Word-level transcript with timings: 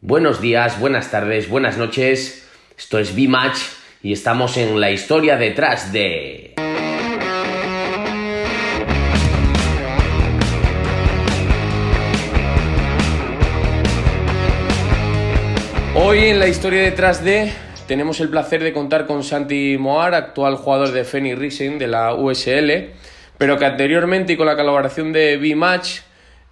Buenos 0.00 0.40
días, 0.40 0.78
buenas 0.78 1.10
tardes, 1.10 1.48
buenas 1.48 1.76
noches. 1.76 2.48
Esto 2.78 3.00
es 3.00 3.16
B-Match 3.16 3.58
y 4.00 4.12
estamos 4.12 4.56
en 4.56 4.78
la 4.78 4.92
historia 4.92 5.36
detrás 5.36 5.92
de... 5.92 6.54
Hoy 15.96 16.26
en 16.26 16.38
la 16.38 16.46
historia 16.46 16.82
detrás 16.82 17.24
de 17.24 17.52
tenemos 17.88 18.20
el 18.20 18.28
placer 18.28 18.62
de 18.62 18.72
contar 18.72 19.04
con 19.04 19.24
Santi 19.24 19.78
Moar, 19.78 20.14
actual 20.14 20.54
jugador 20.54 20.92
de 20.92 21.02
Phoenix 21.02 21.40
Racing 21.40 21.78
de 21.78 21.88
la 21.88 22.14
USL, 22.14 22.90
pero 23.36 23.58
que 23.58 23.66
anteriormente 23.66 24.34
y 24.34 24.36
con 24.36 24.46
la 24.46 24.54
colaboración 24.54 25.12
de 25.12 25.38
B-Match 25.38 26.02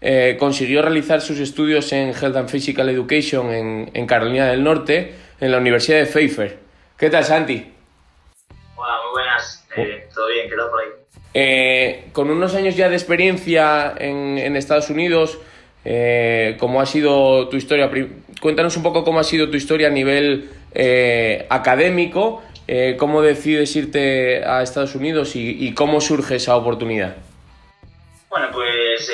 eh, 0.08 0.36
consiguió 0.38 0.82
realizar 0.82 1.20
sus 1.20 1.40
estudios 1.40 1.92
en 1.92 2.10
Health 2.10 2.36
and 2.36 2.48
Physical 2.48 2.88
Education 2.88 3.52
en, 3.92 4.06
Carolina 4.06 4.46
del 4.46 4.62
Norte, 4.62 5.12
en 5.40 5.50
la 5.50 5.58
Universidad 5.58 5.98
de 5.98 6.06
Pfeiffer. 6.06 6.58
¿Qué 6.96 7.10
tal, 7.10 7.24
Santi? 7.24 7.72
Hola, 8.76 8.92
muy 9.02 9.12
buenas. 9.14 9.66
Eh, 9.76 10.06
¿Todo 10.14 10.28
bien? 10.28 10.48
¿Qué 10.48 10.54
tal 10.54 10.70
por 10.70 10.80
ahí? 10.80 10.86
Eh, 11.34 12.04
con 12.12 12.30
unos 12.30 12.54
años 12.54 12.76
ya 12.76 12.88
de 12.88 12.94
experiencia 12.94 13.94
en, 13.98 14.54
Estados 14.54 14.90
Unidos, 14.90 15.40
¿cómo 16.60 16.80
ha 16.80 16.86
sido 16.86 17.48
tu 17.48 17.56
historia? 17.56 17.90
Cuéntanos 18.40 18.76
un 18.76 18.84
poco 18.84 19.02
cómo 19.02 19.18
ha 19.18 19.24
sido 19.24 19.50
tu 19.50 19.56
historia 19.56 19.88
a 19.88 19.90
nivel 19.90 20.50
académico, 21.48 22.44
cómo 22.96 23.22
decides 23.22 23.74
irte 23.74 24.44
a 24.44 24.62
Estados 24.62 24.94
Unidos 24.94 25.34
y, 25.34 25.66
y, 25.66 25.74
cómo 25.74 26.00
surge 26.00 26.36
esa 26.36 26.54
oportunidad. 26.54 27.16
Bueno, 28.30 28.50
pues 28.52 29.10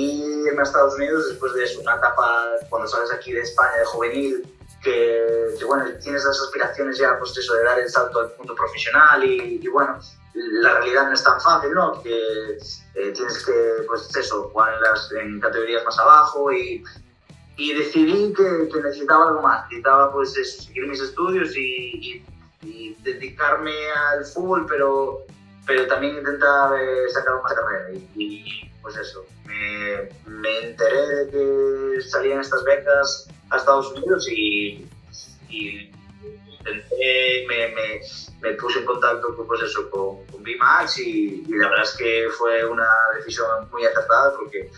irme 0.00 0.60
a 0.60 0.62
Estados 0.62 0.94
Unidos 0.94 1.28
después 1.28 1.52
de 1.54 1.78
una 1.80 1.96
etapa, 1.96 2.50
cuando 2.68 2.88
sales 2.88 3.12
aquí 3.12 3.32
de 3.32 3.40
España, 3.40 3.76
de 3.78 3.84
juvenil, 3.84 4.46
que, 4.82 5.64
bueno, 5.66 5.84
tienes 6.02 6.24
las 6.24 6.40
aspiraciones 6.40 6.98
ya, 6.98 7.18
pues 7.18 7.36
eso, 7.36 7.54
de 7.54 7.64
dar 7.64 7.78
el 7.78 7.88
salto 7.88 8.20
al 8.20 8.32
mundo 8.38 8.54
profesional 8.54 9.22
y, 9.24 9.66
bueno, 9.68 9.98
la 10.34 10.74
realidad 10.74 11.08
no 11.08 11.12
es 11.12 11.22
tan 11.22 11.40
fácil, 11.40 11.72
¿no? 11.72 12.02
Que 12.02 12.58
eh, 12.94 13.12
tienes 13.12 13.44
que, 13.44 13.84
pues 13.86 14.14
eso, 14.16 14.48
jugar 14.50 14.74
en, 14.74 14.82
las, 14.82 15.12
en 15.12 15.40
categorías 15.40 15.84
más 15.84 15.98
abajo 15.98 16.52
y, 16.52 16.82
y 17.56 17.74
decidí 17.74 18.32
que, 18.32 18.68
que, 18.72 18.80
necesitaba 18.80 19.28
algo 19.28 19.42
más, 19.42 19.64
necesitaba 19.64 20.12
pues 20.12 20.32
seguir 20.32 20.86
mis 20.86 21.00
estudios 21.00 21.54
y, 21.56 22.24
y, 22.62 22.96
dedicarme 23.02 23.72
al 24.10 24.24
fútbol, 24.24 24.66
pero, 24.68 25.24
pero 25.66 25.86
también 25.86 26.16
intentar 26.16 26.72
eh, 26.80 27.08
sacar 27.10 27.34
una 27.34 27.54
carrera 27.54 27.90
y 28.14 28.70
pues 28.82 28.96
eso, 28.96 29.24
me, 29.44 30.08
me, 30.26 30.58
enteré 30.60 31.06
de 31.06 31.30
que 31.30 32.00
salían 32.02 32.40
estas 32.40 32.64
becas 32.64 33.28
a 33.50 33.56
Estados 33.56 33.92
Unidos 33.92 34.26
y, 34.28 34.86
intenté, 35.50 37.46
me, 37.46 38.52
puse 38.54 38.78
en 38.78 38.86
contacto 38.86 39.36
con, 39.36 39.46
pues 39.46 39.62
eso, 39.62 39.90
con, 39.90 40.24
con 40.26 40.42
y, 40.48 41.44
la 41.48 41.68
verdad 41.68 41.84
es 41.84 41.96
que 41.96 42.28
fue 42.38 42.64
una 42.64 42.88
decisión 43.16 43.68
muy 43.70 43.84
acertada 43.84 44.34
porque 44.36 44.70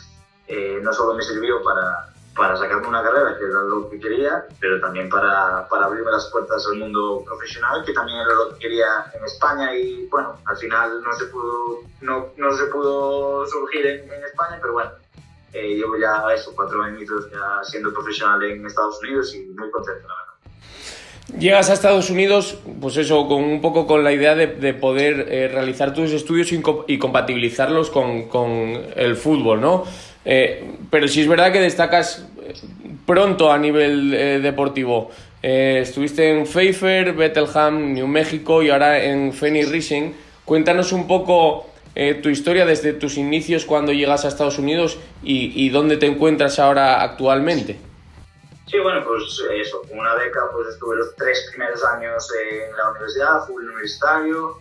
eh, 0.48 0.78
no 0.83 0.92
solo 0.92 1.14
me 1.14 1.22
sirvió 1.22 1.62
para, 1.62 2.11
para 2.34 2.56
sacarme 2.56 2.88
una 2.88 3.02
carrera, 3.02 3.36
que 3.38 3.44
era 3.44 3.62
lo 3.62 3.91
que 3.91 4.00
quería, 4.00 4.44
pero 4.58 4.80
también 4.80 5.08
para, 5.08 5.66
para, 5.69 5.86
abrirme 5.86 6.11
las 6.11 6.27
puertas 6.30 6.66
al 6.66 6.78
mundo 6.78 7.22
profesional, 7.27 7.84
que 7.84 7.92
también 7.92 8.19
era 8.19 8.34
lo 8.34 8.55
que 8.55 8.58
quería 8.61 8.86
en 9.14 9.24
España 9.24 9.74
y 9.74 10.06
bueno, 10.06 10.39
al 10.47 10.56
final 10.56 11.02
no 11.02 11.12
se 11.12 11.27
pudo, 11.27 11.80
no, 12.00 12.28
no 12.36 12.56
se 12.56 12.64
pudo 12.66 13.47
surgir 13.47 13.86
en, 13.86 14.24
España, 14.24 14.58
pero 14.61 14.72
bueno, 14.72 14.91
eh, 15.52 15.77
llevo 15.77 15.98
ya 15.98 16.24
eso, 16.34 16.52
cuatro 16.56 16.83
añitos 16.83 17.30
ya 17.30 17.62
siendo 17.64 17.92
profesional 17.92 18.42
en 18.44 18.64
Estados 18.67 18.98
Unidos 19.02 19.34
y 19.34 19.41
muy 19.46 19.70
contento, 19.70 20.08
la 20.08 20.14
verdad. 20.14 20.33
Llegas 21.39 21.70
a 21.70 21.74
Estados 21.74 22.11
Unidos, 22.11 22.58
pues 22.80 22.96
eso, 22.96 23.27
con 23.28 23.44
un 23.44 23.61
poco 23.61 23.86
con 23.86 24.05
la 24.05 24.12
idea 24.12 24.34
de, 24.34 24.48
de 24.48 24.74
poder 24.74 25.27
eh, 25.28 25.48
realizar 25.48 25.94
tus 25.94 26.12
estudios 26.12 26.51
y 26.52 26.98
compatibilizarlos 26.98 27.90
con, 27.90 28.28
con 28.28 28.48
el 28.48 29.17
fútbol, 29.17 29.61
¿no? 29.61 29.84
Eh, 30.24 30.78
pero 30.90 31.08
sí 31.08 31.22
es 31.22 31.28
verdad 31.28 31.52
que 31.52 31.60
destacas 31.60 32.27
eh, 32.40 32.55
pronto 33.06 33.50
a 33.50 33.58
nivel 33.58 34.14
eh, 34.14 34.40
deportivo. 34.40 35.10
estuviste 35.42 36.30
en 36.30 36.46
Pfeiffer, 36.46 37.14
Bethlehem, 37.14 37.94
New 37.94 38.06
México 38.06 38.62
y 38.62 38.70
ahora 38.70 39.02
en 39.02 39.33
Phoenix 39.33 39.72
Racing. 39.72 40.12
Cuéntanos 40.44 40.92
un 40.92 41.06
poco 41.06 41.66
tu 42.22 42.30
historia 42.30 42.64
desde 42.64 42.94
tus 42.94 43.18
inicios 43.18 43.66
cuando 43.66 43.92
llegas 43.92 44.24
a 44.24 44.28
Estados 44.28 44.58
Unidos 44.58 44.98
y, 45.22 45.68
dónde 45.70 45.96
te 45.98 46.06
encuentras 46.06 46.58
ahora 46.58 47.02
actualmente. 47.02 47.78
Sí, 48.66 48.78
bueno, 48.78 49.04
pues 49.04 49.22
eso, 49.52 49.83
una 49.90 50.14
beca 50.14 50.40
pues 50.52 50.68
estuve 50.68 50.96
los 50.96 51.14
tres 51.16 51.50
primeros 51.50 51.84
años 51.84 52.27
en 52.40 52.77
la 52.77 52.90
universidad, 52.92 53.46
fui 53.46 53.64
universitario, 53.66 54.58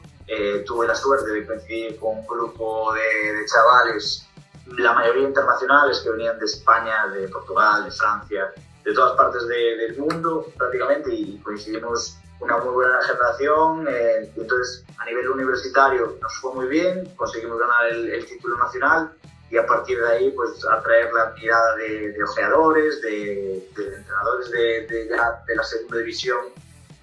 tuve 0.65 0.87
la 0.87 0.95
suerte 0.95 1.31
de 1.31 1.45
coincidir 1.45 1.95
con 1.97 2.17
un 2.17 2.27
grupo 2.27 2.93
de, 2.93 3.33
de 3.33 3.45
chavales 3.45 4.27
la 4.67 4.93
mayoría 4.93 5.27
internacionales 5.27 5.99
que 5.99 6.11
venían 6.11 6.39
de 6.39 6.45
España, 6.45 7.07
de 7.07 7.27
Portugal, 7.27 7.85
de 7.85 7.91
Francia, 7.91 8.53
de 8.83 8.93
todas 8.93 9.15
partes 9.15 9.47
del 9.47 9.97
mundo 9.97 10.47
prácticamente 10.57 11.13
y 11.13 11.39
coincidimos 11.39 12.17
una 12.39 12.57
muy 12.57 12.73
buena 12.73 13.01
generación. 13.03 13.87
Eh, 13.87 14.31
entonces, 14.35 14.83
a 14.97 15.05
nivel 15.05 15.29
universitario 15.29 16.17
nos 16.21 16.33
fue 16.39 16.53
muy 16.53 16.67
bien, 16.67 17.05
conseguimos 17.15 17.59
ganar 17.59 17.87
el, 17.87 18.25
título 18.25 18.57
nacional 18.57 19.11
y 19.49 19.57
a 19.57 19.65
partir 19.65 19.99
de 19.99 20.07
ahí, 20.07 20.31
pues 20.31 20.65
atraer 20.65 21.11
la 21.13 21.33
mirada 21.37 21.75
de, 21.75 22.13
de 22.13 22.23
ojeadores, 22.23 23.01
de, 23.01 23.55
entrenadores 23.75 24.49
de, 24.49 24.87
de, 24.87 25.55
la 25.55 25.63
segunda 25.63 25.97
división 25.97 26.39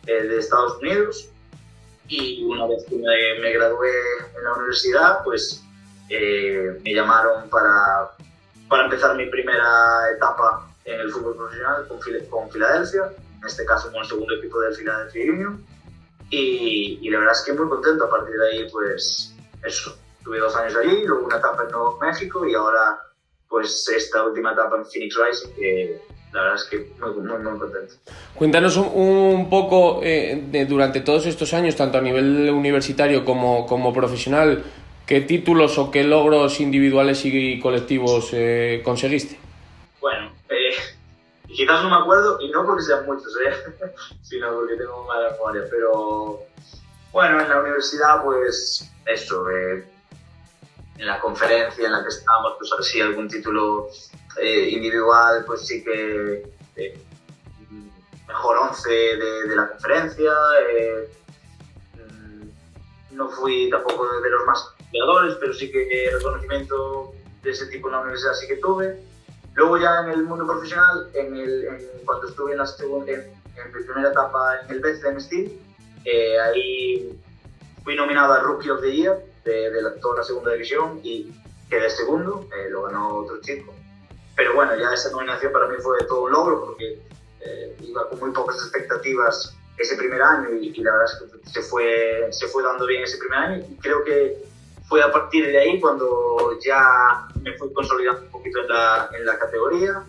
eh, 0.06 0.22
de 0.22 0.38
Estados 0.38 0.78
Unidos. 0.78 1.28
Y 2.08 2.42
una 2.44 2.66
vez 2.66 2.84
que 2.88 2.96
me, 2.96 3.40
me 3.42 3.52
gradué 3.52 3.90
en 4.34 4.44
la 4.44 4.54
universidad, 4.54 5.22
pues 5.24 5.62
eh, 6.08 6.80
me 6.84 6.94
llamaron 6.94 7.48
para, 7.50 8.10
para 8.68 8.84
empezar 8.84 9.16
mi 9.16 9.26
primera 9.26 10.10
etapa 10.16 10.68
en 10.84 11.00
el 11.00 11.10
fútbol 11.10 11.36
profesional 11.36 11.86
con, 11.86 11.98
con 12.30 12.50
Filadelfia, 12.50 13.12
en 13.40 13.46
este 13.46 13.64
caso 13.64 13.90
con 13.92 14.02
el 14.02 14.08
segundo 14.08 14.34
equipo 14.34 14.60
del 14.60 14.74
Philadelphia 14.74 15.32
Union. 15.32 15.64
Y, 16.30 16.98
y, 17.00 17.10
la 17.10 17.20
verdad 17.20 17.34
es 17.34 17.42
que 17.42 17.52
muy 17.52 17.68
contento. 17.68 18.04
A 18.04 18.10
partir 18.10 18.34
de 18.34 18.48
ahí, 18.48 18.70
pues 18.70 19.34
eso. 19.64 19.96
Tuve 20.22 20.38
dos 20.40 20.54
años 20.56 20.76
allí, 20.76 21.04
luego 21.06 21.24
una 21.24 21.38
etapa 21.38 21.62
en 21.64 21.70
Nuevo 21.70 21.98
México 22.02 22.46
y 22.46 22.54
ahora, 22.54 23.00
pues 23.48 23.88
esta 23.88 24.24
última 24.24 24.52
etapa 24.52 24.76
en 24.76 24.84
Phoenix 24.84 25.16
Rising, 25.16 25.54
que 25.54 26.02
la 26.32 26.42
verdad 26.42 26.56
es 26.56 26.64
que 26.64 26.90
muy, 27.00 27.14
muy, 27.14 27.38
muy 27.38 27.58
contento. 27.58 27.94
Cuéntanos 28.34 28.76
un, 28.76 28.86
un 28.94 29.48
poco 29.48 30.00
eh, 30.02 30.44
de, 30.50 30.66
durante 30.66 31.00
todos 31.00 31.24
estos 31.24 31.54
años, 31.54 31.76
tanto 31.76 31.96
a 31.96 32.02
nivel 32.02 32.50
universitario 32.50 33.24
como, 33.24 33.66
como 33.66 33.92
profesional, 33.92 34.62
¿Qué 35.08 35.22
títulos 35.22 35.78
o 35.78 35.90
qué 35.90 36.04
logros 36.04 36.60
individuales 36.60 37.24
y 37.24 37.58
colectivos 37.60 38.28
eh, 38.34 38.82
conseguiste? 38.84 39.38
Bueno, 40.02 40.30
eh, 40.50 40.74
quizás 41.46 41.82
no 41.82 41.88
me 41.88 41.96
acuerdo, 41.96 42.38
y 42.42 42.50
no 42.50 42.66
porque 42.66 42.82
sean 42.82 43.06
muchos, 43.06 43.32
eh, 43.42 43.90
sino 44.22 44.52
porque 44.52 44.76
tengo 44.76 45.06
mala 45.06 45.30
memoria, 45.30 45.62
pero 45.70 46.42
bueno, 47.10 47.40
en 47.40 47.48
la 47.48 47.58
universidad, 47.58 48.22
pues 48.22 48.86
eso, 49.06 49.50
en 49.50 49.86
la 50.98 51.18
conferencia 51.20 51.86
en 51.86 51.92
la 51.92 52.02
que 52.02 52.08
estábamos, 52.10 52.56
pues 52.58 52.70
a 52.70 52.76
ver 52.76 53.06
algún 53.06 53.28
título 53.28 53.88
individual, 54.42 55.42
pues 55.46 55.66
sí 55.66 55.82
que 55.82 56.42
mejor 58.26 58.58
11 58.58 58.90
de, 58.90 59.48
de, 59.48 59.56
la 59.56 59.70
conferencia. 59.70 60.32
Mm, 61.94 63.16
no 63.16 63.30
fui 63.30 63.70
tampoco 63.70 64.06
de 64.20 64.30
los 64.30 64.44
más 64.46 64.77
pero 65.40 65.52
sí 65.52 65.70
que 65.70 66.10
reconocimiento 66.12 67.14
de 67.42 67.50
ese 67.50 67.66
tipo 67.66 67.88
en 67.88 67.92
la 67.92 68.00
universidad 68.00 68.34
sí 68.34 68.46
que 68.46 68.56
tuve. 68.56 69.00
Luego 69.54 69.78
ya 69.78 70.00
en 70.04 70.10
el 70.10 70.22
mundo 70.22 70.46
profesional, 70.46 71.08
en 71.14 71.36
el, 71.36 71.90
cuando 72.04 72.28
estuve 72.28 72.52
en, 72.52 72.58
la 72.58 72.66
segunda, 72.66 73.12
en, 73.12 73.24
mi 73.74 73.82
primera 73.84 74.10
etapa 74.10 74.60
en 74.60 74.70
el 74.70 74.80
Bethlehem 74.80 75.20
Steel, 75.20 75.58
eh, 76.04 76.40
ahí 76.40 77.20
fui 77.82 77.96
nominado 77.96 78.34
a 78.34 78.40
Rookie 78.40 78.70
of 78.70 78.80
the 78.80 78.92
Year 78.94 79.18
de, 79.44 79.70
de 79.70 79.90
toda 80.00 80.18
la 80.18 80.22
segunda 80.22 80.52
división 80.52 81.00
y 81.02 81.32
quedé 81.68 81.90
segundo, 81.90 82.48
eh, 82.56 82.70
lo 82.70 82.84
ganó 82.84 83.16
otro 83.16 83.40
chico. 83.40 83.74
Pero 84.36 84.54
bueno, 84.54 84.76
ya 84.76 84.92
esa 84.92 85.10
nominación 85.10 85.52
para 85.52 85.66
mí 85.66 85.76
fue 85.80 85.98
todo 86.06 86.24
un 86.24 86.32
logro 86.32 86.66
porque 86.66 87.00
eh, 87.40 87.76
iba 87.80 88.08
con 88.08 88.20
muy 88.20 88.30
pocas 88.30 88.56
expectativas 88.58 89.56
ese 89.76 89.96
primer 89.96 90.22
año 90.22 90.54
y, 90.54 90.68
y, 90.68 90.82
la 90.82 90.92
verdad 90.92 91.06
es 91.06 91.42
que 91.42 91.50
se 91.50 91.62
fue, 91.62 92.28
se 92.30 92.46
fue 92.48 92.62
dando 92.62 92.86
bien 92.86 93.02
ese 93.02 93.18
primer 93.18 93.38
año 93.38 93.66
y 93.68 93.76
creo 93.76 94.04
que 94.04 94.47
fue 94.88 95.02
a 95.02 95.12
partir 95.12 95.46
de 95.46 95.58
ahí 95.58 95.80
cuando 95.80 96.58
ya 96.64 97.28
me 97.42 97.56
fui 97.58 97.72
consolidando 97.72 98.22
un 98.22 98.30
poquito 98.30 98.60
en 98.60 98.68
la, 98.68 99.10
en 99.12 99.26
la 99.26 99.38
categoría. 99.38 100.02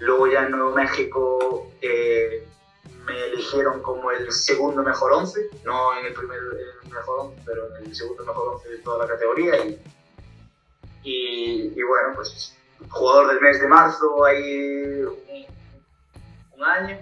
Luego 0.00 0.26
ya 0.28 0.44
en 0.44 0.52
Nuevo 0.52 0.72
México 0.72 1.70
eh, 1.80 2.46
me 3.04 3.24
eligieron 3.26 3.82
como 3.82 4.10
el 4.10 4.30
segundo 4.30 4.82
mejor 4.82 5.12
once, 5.12 5.48
no 5.64 5.98
en 5.98 6.06
el 6.06 6.12
primer 6.12 6.40
mejor 6.90 7.20
once, 7.20 7.42
pero 7.44 7.76
en 7.76 7.86
el 7.86 7.96
segundo 7.96 8.24
mejor 8.24 8.54
once 8.54 8.68
de 8.68 8.78
toda 8.78 8.98
la 8.98 9.12
categoría. 9.12 9.54
Y, 11.02 11.72
y, 11.74 11.82
bueno, 11.82 12.12
pues 12.14 12.54
jugador 12.90 13.28
del 13.28 13.40
mes 13.40 13.60
de 13.60 13.66
marzo, 13.66 14.24
ahí 14.24 15.04
año. 16.62 16.98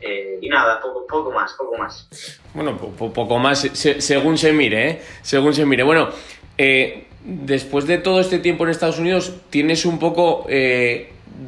Eh, 0.00 0.38
y 0.42 0.48
nada, 0.48 0.80
poco, 0.80 1.06
poco 1.06 1.32
más, 1.32 1.54
poco 1.54 1.78
más. 1.78 2.08
Bueno, 2.52 2.76
poco 2.76 3.38
más, 3.38 3.60
según 3.60 4.36
se 4.36 4.52
mire, 4.52 4.90
¿eh? 4.90 5.02
Según 5.22 5.54
se 5.54 5.64
mire. 5.64 5.82
Bueno, 5.82 6.10
eh, 6.58 7.04
después 7.24 7.86
de 7.86 7.98
todo 7.98 8.20
este 8.20 8.38
tiempo 8.38 8.64
en 8.64 8.70
Estados 8.70 8.98
Unidos, 8.98 9.34
tienes 9.50 9.84
un 9.86 9.98
poco 9.98 10.46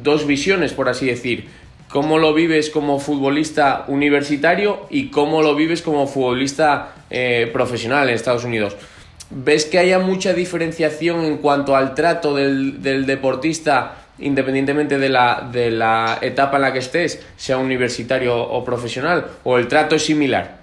dos 0.03 0.27
visiones, 0.27 0.73
por 0.73 0.89
así 0.89 1.05
decir. 1.05 1.49
¿Cómo 1.89 2.19
lo 2.19 2.33
vives 2.33 2.69
como 2.69 2.99
futbolista 2.99 3.85
universitario 3.87 4.87
y 4.89 5.07
cómo 5.07 5.41
lo 5.41 5.55
vives 5.55 5.81
como 5.81 6.05
futbolista 6.05 6.95
profesional 7.53 8.09
en 8.09 8.15
Estados 8.15 8.43
Unidos? 8.43 8.75
¿Ves 9.29 9.65
que 9.65 9.77
haya 9.77 9.99
mucha 9.99 10.33
diferenciación 10.33 11.25
en 11.25 11.37
cuanto 11.37 11.75
al 11.75 11.95
trato 11.95 12.33
del, 12.33 12.81
deportista 12.81 14.05
independientemente 14.19 14.97
de 14.97 15.09
la 15.09 16.17
etapa 16.21 16.55
en 16.55 16.61
la 16.61 16.73
que 16.73 16.79
estés, 16.79 17.21
sea 17.35 17.57
universitario 17.57 18.37
o 18.37 18.63
profesional, 18.63 19.25
o 19.43 19.57
el 19.57 19.67
trato 19.67 19.95
es 19.95 20.05
similar? 20.05 20.56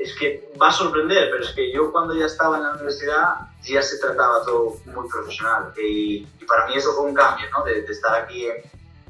Es 0.00 0.14
que 0.16 0.50
va 0.60 0.68
a 0.68 0.72
sorprender, 0.72 1.28
pero 1.30 1.44
es 1.44 1.50
que 1.50 1.72
yo 1.72 1.92
cuando 1.92 2.14
ya 2.14 2.26
estaba 2.26 2.56
en 2.56 2.62
la 2.62 2.72
universidad 2.72 3.34
ya 3.62 3.82
se 3.82 3.98
trataba 3.98 4.42
todo 4.44 4.76
muy 4.86 5.08
profesional 5.08 5.72
y, 5.76 6.26
para 6.48 6.66
mí 6.66 6.74
eso 6.76 6.92
fue 6.94 7.04
un 7.04 7.14
cambio, 7.14 7.46
¿no? 7.56 7.64
de, 7.64 7.80
estar 7.80 8.14
aquí 8.14 8.48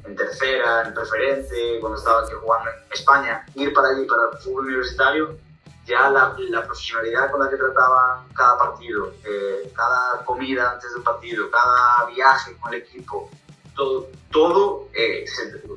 en, 0.05 0.15
tercera, 0.15 0.83
en 0.85 0.93
preferente, 0.93 1.77
cuando 1.79 1.97
estaba 1.97 2.21
aquí 2.21 2.33
jugando 2.39 2.69
en 2.69 2.91
España, 2.91 3.45
ir 3.55 3.73
para 3.73 3.89
allí 3.89 4.05
para 4.05 4.23
el 4.31 4.37
fútbol 4.39 4.65
universitario 4.65 5.37
ya 5.85 6.09
la, 6.09 6.35
la, 6.37 6.63
profesionalidad 6.65 7.31
con 7.31 7.39
la 7.39 7.49
que 7.49 7.57
trataban 7.57 8.27
cada 8.33 8.57
partido, 8.57 9.13
eh, 9.25 9.71
cada 9.75 10.23
comida 10.25 10.71
antes 10.73 10.93
del 10.93 11.03
partido, 11.03 11.49
cada 11.49 12.05
viaje 12.05 12.55
con 12.57 12.73
el 12.73 12.81
equipo, 12.81 13.29
todo, 13.75 14.07
todo 14.31 14.89
eh, 14.93 15.25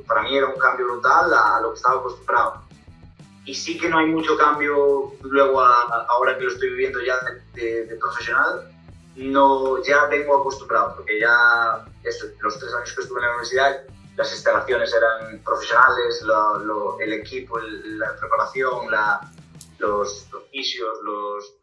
para 0.06 0.22
mí 0.22 0.36
era 0.36 0.46
un 0.46 0.58
cambio 0.58 0.86
brutal 0.86 1.32
a, 1.32 1.60
lo 1.60 1.70
que 1.70 1.76
estaba 1.76 2.00
acostumbrado. 2.00 2.62
Y 3.44 3.54
sí 3.54 3.78
que 3.78 3.88
no 3.88 3.98
hay 3.98 4.06
mucho 4.06 4.36
cambio 4.38 5.12
luego 5.22 5.60
ahora 5.60 6.38
que 6.38 6.44
lo 6.44 6.50
estoy 6.50 6.70
viviendo 6.70 7.00
ya 7.02 7.18
de, 7.54 7.96
profesional, 8.00 8.70
no, 9.16 9.82
ya 9.82 10.06
vengo 10.06 10.40
acostumbrado, 10.40 10.96
porque 10.96 11.20
ya 11.20 11.84
los 12.40 12.58
tres 12.58 12.74
años 12.74 12.92
que 12.92 13.02
estuve 13.02 13.18
en 13.20 13.26
la 13.26 13.30
universidad, 13.32 13.82
las 14.16 14.32
instalaciones 14.32 14.94
eran 14.94 15.42
profesionales, 15.42 16.22
lo, 16.22 16.98
el 17.00 17.12
equipo, 17.12 17.58
la 17.58 18.16
preparación, 18.16 18.90
la, 18.90 19.20
los, 19.78 20.26
oficios, 20.32 20.98
los, 21.02 21.54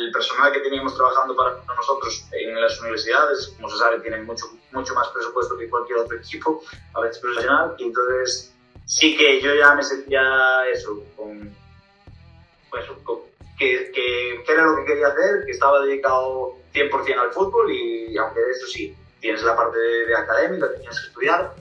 el 0.00 0.10
personal 0.10 0.52
que 0.52 0.60
teníamos 0.60 0.96
trabajando 0.96 1.36
para 1.36 1.56
nosotros 1.76 2.26
en 2.32 2.60
las 2.60 2.80
universidades, 2.80 3.54
como 3.56 3.70
se 3.70 3.78
sabe, 3.78 4.00
tienen 4.00 4.24
mucho, 4.26 4.46
mucho 4.72 4.94
más 4.94 5.08
presupuesto 5.08 5.56
que 5.56 5.70
cualquier 5.70 5.98
otro 5.98 6.16
equipo, 6.16 6.62
a 6.94 7.00
veces 7.00 7.20
profesional, 7.20 7.74
y 7.78 7.84
entonces 7.84 8.55
sí 8.86 9.16
que 9.16 9.40
yo 9.42 9.54
ya 9.54 9.74
me 9.74 9.82
sentía 9.82 10.22
eso, 10.72 11.02
pues, 11.16 12.84
que, 13.58 13.92
era 14.48 14.64
lo 14.64 14.76
que 14.76 14.84
quería 14.84 15.08
hacer, 15.08 15.44
que 15.44 15.52
estaba 15.52 15.84
dedicado 15.84 16.54
100% 16.72 17.18
al 17.18 17.32
fútbol 17.32 17.70
y 17.70 18.16
aunque 18.16 18.40
de 18.40 18.50
eso 18.50 18.66
sí, 18.66 18.94
tienes 19.20 19.42
la 19.42 19.54
parte 19.54 19.78
de, 19.78 20.16
académica 20.16 20.70
que 20.72 20.78
tienes 20.78 21.00
que 21.00 21.06
estudiar, 21.08 21.54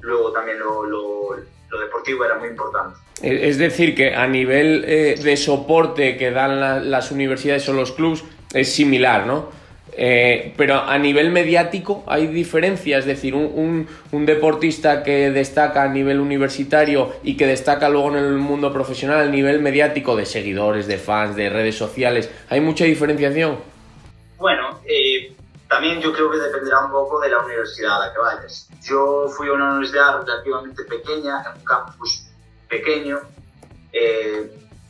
luego 0.00 0.32
también 0.32 0.58
lo 0.58 1.80
deportivo 1.80 2.24
era 2.24 2.38
muy 2.38 2.48
importante. 2.48 2.98
Es 3.22 3.56
decir, 3.56 3.94
que 3.94 4.14
a 4.14 4.26
nivel 4.26 4.84
eh, 4.84 5.14
de 5.22 5.36
soporte 5.36 6.16
que 6.16 6.32
dan 6.32 6.90
las 6.90 7.10
universidades 7.12 7.68
o 7.68 7.72
los 7.72 7.92
clubes 7.92 8.24
es 8.52 8.72
similar, 8.74 9.26
¿no? 9.26 9.50
Eh, 9.94 10.54
pero 10.56 10.80
a 10.80 10.96
nivel 10.96 11.30
mediático 11.30 12.02
hay 12.06 12.26
diferencias, 12.26 13.00
es 13.00 13.06
decir, 13.06 13.34
un, 13.34 13.86
deportista 14.10 15.02
que 15.02 15.30
destaca 15.30 15.82
a 15.82 15.88
nivel 15.88 16.18
universitario 16.18 17.12
y 17.22 17.36
que 17.36 17.46
destaca 17.46 17.90
luego 17.90 18.08
en 18.10 18.24
el 18.24 18.38
mundo 18.38 18.72
profesional 18.72 19.20
a 19.20 19.30
nivel 19.30 19.60
mediático 19.60 20.16
de 20.16 20.24
seguidores, 20.24 20.86
de 20.86 20.96
fans, 20.96 21.36
de 21.36 21.50
redes 21.50 21.76
sociales, 21.76 22.30
¿hay 22.48 22.60
mucha 22.60 22.84
diferenciación? 22.84 23.58
Bueno, 24.38 24.80
eh, 24.86 25.34
también 25.68 26.00
yo 26.00 26.12
creo 26.12 26.30
que 26.30 26.38
dependerá 26.38 26.86
un 26.86 26.90
poco 26.90 27.20
de 27.20 27.28
la 27.28 27.40
universidad 27.40 28.02
a 28.02 28.06
la 28.06 28.12
que 28.12 28.18
vayas. 28.18 28.68
Yo 28.82 29.28
fui 29.28 29.48
a 29.48 29.52
una 29.52 29.72
universidad 29.72 30.22
relativamente 30.24 30.84
pequeña, 30.84 31.42
en 31.42 31.58
un 31.58 31.64
campus 31.64 32.26
pequeño, 32.68 33.20
eh, 33.92 34.31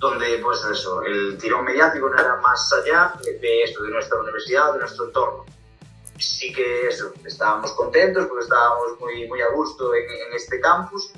donde 0.03 0.37
pues 0.43 0.59
eso, 0.65 1.01
el 1.05 1.39
tirón 1.39 1.65
mediático 1.65 2.09
no 2.09 2.19
era 2.19 2.35
más 2.39 2.73
allá 2.73 3.15
de 3.25 3.63
esto, 3.63 3.85
de 3.85 3.91
nuestra 3.91 4.19
universidad, 4.19 4.73
de 4.73 4.81
nuestro 4.81 5.05
entorno. 5.05 5.47
Sí 6.19 6.53
que 6.53 6.89
eso, 6.89 7.13
estábamos 7.25 7.71
contentos 7.75 8.27
porque 8.27 8.43
estábamos 8.43 8.99
muy, 8.99 9.29
muy 9.29 9.41
a 9.41 9.51
gusto 9.51 9.95
en, 9.95 10.05
este 10.35 10.61
campus, 10.61 11.13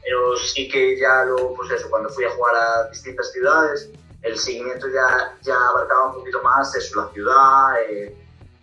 pero 0.00 0.36
sí 0.36 0.68
que 0.68 0.96
ya 0.96 1.24
luego, 1.24 1.56
pues 1.56 1.72
eso, 1.72 1.90
cuando 1.90 2.08
fui 2.08 2.24
a 2.24 2.30
jugar 2.30 2.54
a 2.54 2.88
distintas 2.88 3.32
ciudades, 3.32 3.90
el 4.22 4.38
seguimiento 4.38 4.86
ya, 4.88 5.36
ya 5.42 5.56
abarcaba 5.70 6.10
un 6.10 6.14
poquito 6.20 6.40
más 6.40 6.72
eso, 6.76 7.02
la 7.02 7.12
ciudad, 7.12 7.82
eh, 7.82 8.16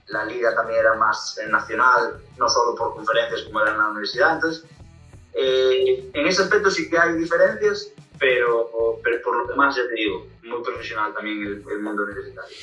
la 0.07 0.23
liga 0.23 0.55
también 0.55 0.79
era 0.79 0.93
más 0.93 1.37
nacional, 1.49 2.21
no 2.37 2.47
solo 2.47 2.73
por 2.73 2.93
conferencias 2.93 3.41
como 3.41 3.59
era 3.59 3.71
en 3.71 3.79
la 3.79 3.89
universidad, 3.89 4.35
entonces 4.35 4.63
eh, 5.33 6.09
en 6.13 6.25
ese 6.25 6.43
aspecto 6.43 6.71
sí 6.71 6.89
que 6.89 6.97
hay 6.97 7.15
diferencias, 7.15 7.91
pero, 8.19 8.99
pero, 9.03 9.21
por 9.23 9.37
lo 9.37 9.47
demás 9.47 9.75
ya 9.75 9.83
te 9.87 9.95
digo, 9.95 10.27
muy 10.43 10.63
profesional 10.63 11.13
también 11.13 11.41
el, 11.43 11.79
mundo 11.79 12.03
universitario. 12.03 12.55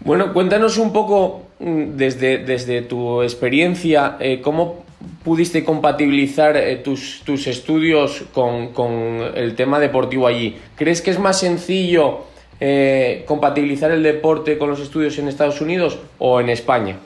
Bueno, 0.00 0.32
cuéntanos 0.32 0.78
un 0.78 0.92
poco 0.92 1.48
mm, 1.58 1.96
desde, 1.96 2.38
desde 2.38 2.82
tu 2.82 3.22
experiencia, 3.22 4.16
eh, 4.20 4.40
cómo 4.40 4.84
pudiste 5.24 5.64
compatibilizar 5.64 6.56
eh, 6.56 6.76
tus, 6.76 7.22
tus, 7.24 7.46
estudios 7.46 8.24
con, 8.32 8.72
con, 8.72 8.92
el 9.34 9.54
tema 9.54 9.78
deportivo 9.78 10.26
allí. 10.26 10.56
¿Crees 10.76 11.02
que 11.02 11.10
es 11.10 11.18
más 11.18 11.40
sencillo 11.40 12.26
compatibilizar 13.26 13.92
el 13.92 14.02
deporte 14.02 14.58
con 14.58 14.68
los 14.68 14.80
estudios 14.80 15.16
en 15.18 15.28
Estados 15.28 15.60
Unidos 15.60 15.96
o 16.18 16.40
en 16.40 16.48
España? 16.48 16.96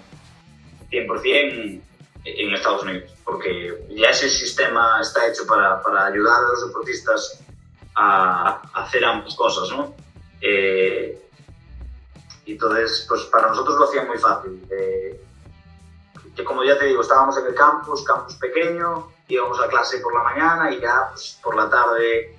100% 0.91 1.81
en 2.25 2.55
Estados 2.55 2.83
Unidos, 2.83 3.11
porque 3.25 3.85
ya 3.91 4.11
ese 4.11 4.29
sistema 4.29 5.01
está 5.01 5.27
hecho 5.27 5.47
para, 5.47 5.83
para 5.83 6.07
ayudar 6.07 6.45
a 6.45 6.49
los 6.49 6.67
deportistas 6.67 7.41
a, 7.95 8.63
hacer 8.75 9.05
ambas 9.05 9.35
cosas, 9.35 9.71
¿no? 9.71 9.95
Eh, 10.41 11.21
entonces, 12.47 13.07
pues 13.09 13.23
para 13.25 13.49
nosotros 13.49 13.79
lo 13.79 13.85
hacía 13.85 14.05
muy 14.05 14.19
fácil. 14.19 14.65
Eh, 14.71 15.21
que 16.35 16.45
como 16.45 16.65
ya 16.65 16.79
te 16.79 16.87
digo, 16.87 17.03
estábamos 17.03 17.37
en 17.39 17.47
el 17.47 17.55
campus, 17.55 18.05
campus 18.05 18.35
pequeño, 18.37 19.13
íbamos 19.29 19.61
a 19.61 19.69
clase 19.69 19.99
por 19.99 20.15
la 20.15 20.23
mañana 20.23 20.73
y 20.73 20.81
ya 20.81 21.09
pues, 21.11 21.39
por 21.43 21.57
la 21.57 21.69
tarde 21.69 22.37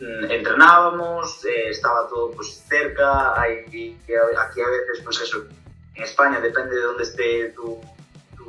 mm, 0.00 0.30
entrenábamos, 0.30 1.44
eh, 1.44 1.70
estaba 1.70 2.08
todo 2.08 2.30
pues 2.32 2.62
cerca, 2.68 3.40
hay, 3.40 3.98
aquí 4.38 4.60
a 4.60 4.68
veces 4.68 5.00
pues 5.02 5.20
eso, 5.20 5.44
en 5.94 6.02
España 6.02 6.40
depende 6.40 6.76
de 6.76 6.82
dónde 6.82 7.02
esté 7.04 7.48
tu, 7.50 7.80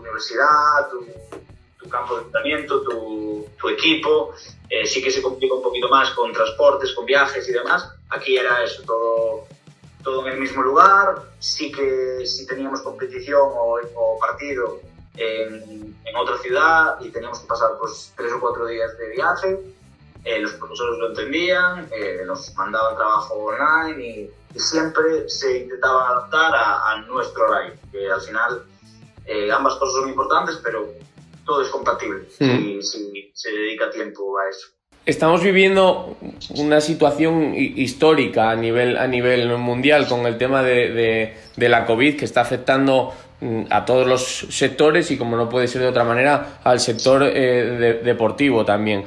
universidad, 0.08 0.90
tu, 0.90 1.90
campo 1.90 2.18
de 2.18 2.24
entrenamiento, 2.24 2.82
tu, 2.82 3.70
equipo. 3.70 4.34
Eh, 4.70 4.86
sí 4.86 5.02
que 5.02 5.12
se 5.12 5.22
complica 5.22 5.56
un 5.56 5.62
poquito 5.62 5.90
más 5.90 6.10
con 6.12 6.32
transportes, 6.34 6.94
con 6.94 7.06
viajes 7.06 7.48
y 7.48 7.54
demás. 7.54 7.90
Aquí 8.10 8.38
era 8.38 8.64
eso, 8.64 8.84
todo, 8.84 9.48
todo 10.04 10.28
en 10.28 10.34
el 10.34 10.40
mismo 10.40 10.62
lugar. 10.64 11.24
Sí 11.40 11.72
que 11.72 12.26
si 12.26 12.46
teníamos 12.46 12.82
competición 12.82 13.42
o, 13.42 14.18
partido 14.20 14.80
en, 15.16 15.96
en, 16.04 16.16
otra 16.16 16.38
ciudad 16.40 16.98
y 17.02 17.10
teníamos 17.10 17.40
que 17.40 17.48
pasar 17.48 17.72
pues, 17.80 18.14
tres 18.16 18.34
o 18.34 18.40
cuatro 18.40 18.66
días 18.68 18.98
de 18.98 19.10
viaje, 19.12 19.60
eh, 20.28 20.40
los 20.40 20.54
profesores 20.54 21.00
lo 21.00 21.08
entendían, 21.08 21.88
eh, 21.92 22.24
nos 22.26 22.54
mandaban 22.56 22.96
trabajo 22.96 23.34
online 23.36 24.06
y, 24.06 24.32
siempre 24.58 25.30
se 25.30 25.60
intentaba 25.60 26.10
adaptar 26.10 26.56
a, 26.56 26.92
a 26.92 27.02
nuestro 27.02 27.44
horario, 27.44 27.76
que 27.92 28.10
al 28.10 28.20
final 28.22 28.66
eh, 29.28 29.52
ambas 29.52 29.76
cosas 29.76 29.96
son 30.02 30.10
importantes, 30.10 30.60
pero 30.64 30.88
todo 31.46 31.62
es 31.62 31.70
compatible 31.70 32.26
si, 32.30 33.32
se 33.34 33.52
dedica 33.52 33.90
tiempo 33.90 34.38
a 34.40 34.50
eso. 34.50 34.68
Estamos 35.06 35.42
viviendo 35.42 36.18
una 36.56 36.82
situación 36.82 37.54
histórica 37.56 38.50
a 38.50 38.56
nivel, 38.56 38.98
a 38.98 39.08
nivel 39.08 39.58
mundial 39.58 40.06
con 40.08 40.26
el 40.26 40.38
tema 40.38 40.64
de, 40.64 41.34
de, 41.56 41.70
la 41.70 41.86
COVID 41.86 42.18
que 42.18 42.26
está 42.26 42.42
afectando 42.42 43.14
mm, 43.40 43.64
a 43.70 43.86
todos 43.86 44.06
los 44.06 44.48
sectores 44.50 45.10
y 45.12 45.18
como 45.18 45.38
no 45.38 45.48
puede 45.48 45.70
ser 45.70 45.82
de 45.84 45.88
otra 45.88 46.04
manera 46.04 46.60
al 46.64 46.82
sector 46.82 47.24
eh, 47.24 48.02
deportivo 48.04 48.66
también. 48.66 49.06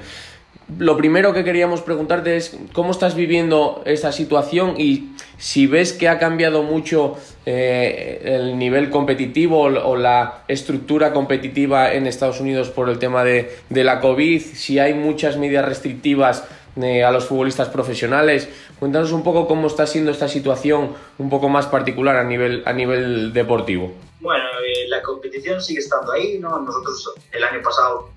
Lo 0.78 0.96
primero 0.96 1.32
que 1.32 1.44
queríamos 1.44 1.80
preguntarte 1.80 2.36
es 2.36 2.56
cómo 2.72 2.92
estás 2.92 3.14
viviendo 3.14 3.82
esta 3.86 4.12
situación 4.12 4.74
y 4.78 5.12
si 5.38 5.66
ves 5.66 5.92
que 5.92 6.08
ha 6.08 6.18
cambiado 6.18 6.62
mucho 6.62 7.16
eh, 7.46 8.20
el 8.24 8.58
nivel 8.58 8.90
competitivo 8.90 9.62
o 9.62 9.96
la 9.96 10.44
estructura 10.48 11.12
competitiva 11.12 11.92
en 11.92 12.06
Estados 12.06 12.40
Unidos 12.40 12.68
por 12.68 12.88
el 12.88 12.98
tema 12.98 13.24
de, 13.24 13.58
la 13.70 14.00
COVID, 14.00 14.40
si 14.40 14.78
hay 14.78 14.94
muchas 14.94 15.36
medidas 15.36 15.64
restrictivas 15.64 16.44
eh, 16.80 17.02
a 17.04 17.10
los 17.10 17.24
futbolistas 17.24 17.68
profesionales. 17.68 18.48
Cuéntanos 18.78 19.12
un 19.12 19.22
poco 19.22 19.48
cómo 19.48 19.66
está 19.66 19.86
siendo 19.86 20.10
esta 20.10 20.28
situación 20.28 20.94
un 21.18 21.30
poco 21.30 21.48
más 21.48 21.66
particular 21.66 22.16
a 22.16 22.24
nivel, 22.24 22.62
a 22.66 22.72
nivel 22.72 23.32
deportivo. 23.32 23.92
Bueno, 24.20 24.44
eh, 24.44 24.88
la 24.88 25.02
competición 25.02 25.60
sigue 25.60 25.80
estando 25.80 26.12
ahí, 26.12 26.38
¿no? 26.38 26.60
Nosotros 26.60 27.14
el 27.32 27.42
año 27.42 27.62
pasado 27.62 28.10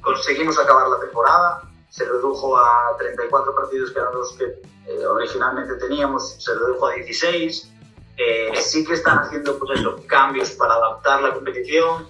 conseguimos 0.00 0.58
acabar 0.58 0.88
la 0.88 1.00
temporada, 1.00 1.62
se 1.90 2.04
redujo 2.04 2.56
a 2.56 2.96
34 2.98 3.54
partidos 3.54 3.90
que 3.90 3.98
eran 3.98 4.14
los 4.14 4.32
que 4.32 4.44
eh, 4.86 5.06
originalmente 5.06 5.74
teníamos, 5.74 6.36
se 6.42 6.54
redujo 6.54 6.86
a 6.86 6.94
16. 6.94 7.72
Eh, 8.16 8.52
sí 8.60 8.84
que 8.84 8.94
están 8.94 9.18
haciendo 9.18 9.58
pues 9.58 9.80
cambios 10.06 10.50
para 10.52 10.74
adaptar 10.74 11.22
la 11.22 11.34
competición 11.34 12.08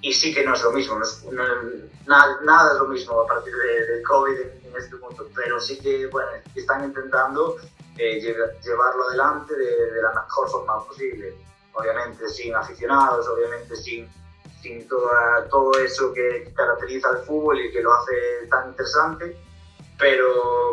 y 0.00 0.12
sí 0.12 0.32
que 0.32 0.44
no 0.44 0.54
es 0.54 0.62
lo 0.62 0.70
mismo, 0.70 1.00
nada, 2.06 2.38
nada, 2.42 2.72
es 2.72 2.78
lo 2.78 2.86
mismo 2.86 3.20
a 3.20 3.26
partir 3.26 3.52
del 3.56 4.02
COVID 4.02 4.38
en, 4.38 4.76
este 4.76 4.96
punto, 4.96 5.26
pero 5.34 5.58
sí 5.60 5.78
que 5.78 6.06
bueno, 6.08 6.30
están 6.54 6.84
intentando 6.84 7.56
eh, 7.96 8.20
llevarlo 8.20 9.08
adelante 9.08 9.56
de, 9.56 9.92
de 9.92 10.02
la 10.02 10.12
mejor 10.12 10.50
forma 10.50 10.84
posible, 10.84 11.34
obviamente 11.72 12.28
sin 12.28 12.54
aficionados, 12.54 13.26
obviamente 13.28 13.74
sin 13.76 14.08
sin 14.64 14.88
toda, 14.88 15.46
todo 15.50 15.78
eso 15.78 16.12
que 16.14 16.50
caracteriza 16.56 17.10
al 17.10 17.18
fútbol 17.18 17.60
y 17.60 17.70
que 17.70 17.82
lo 17.82 17.92
hace 17.92 18.48
tan 18.50 18.68
interesante. 18.70 19.36
Pero, 19.98 20.26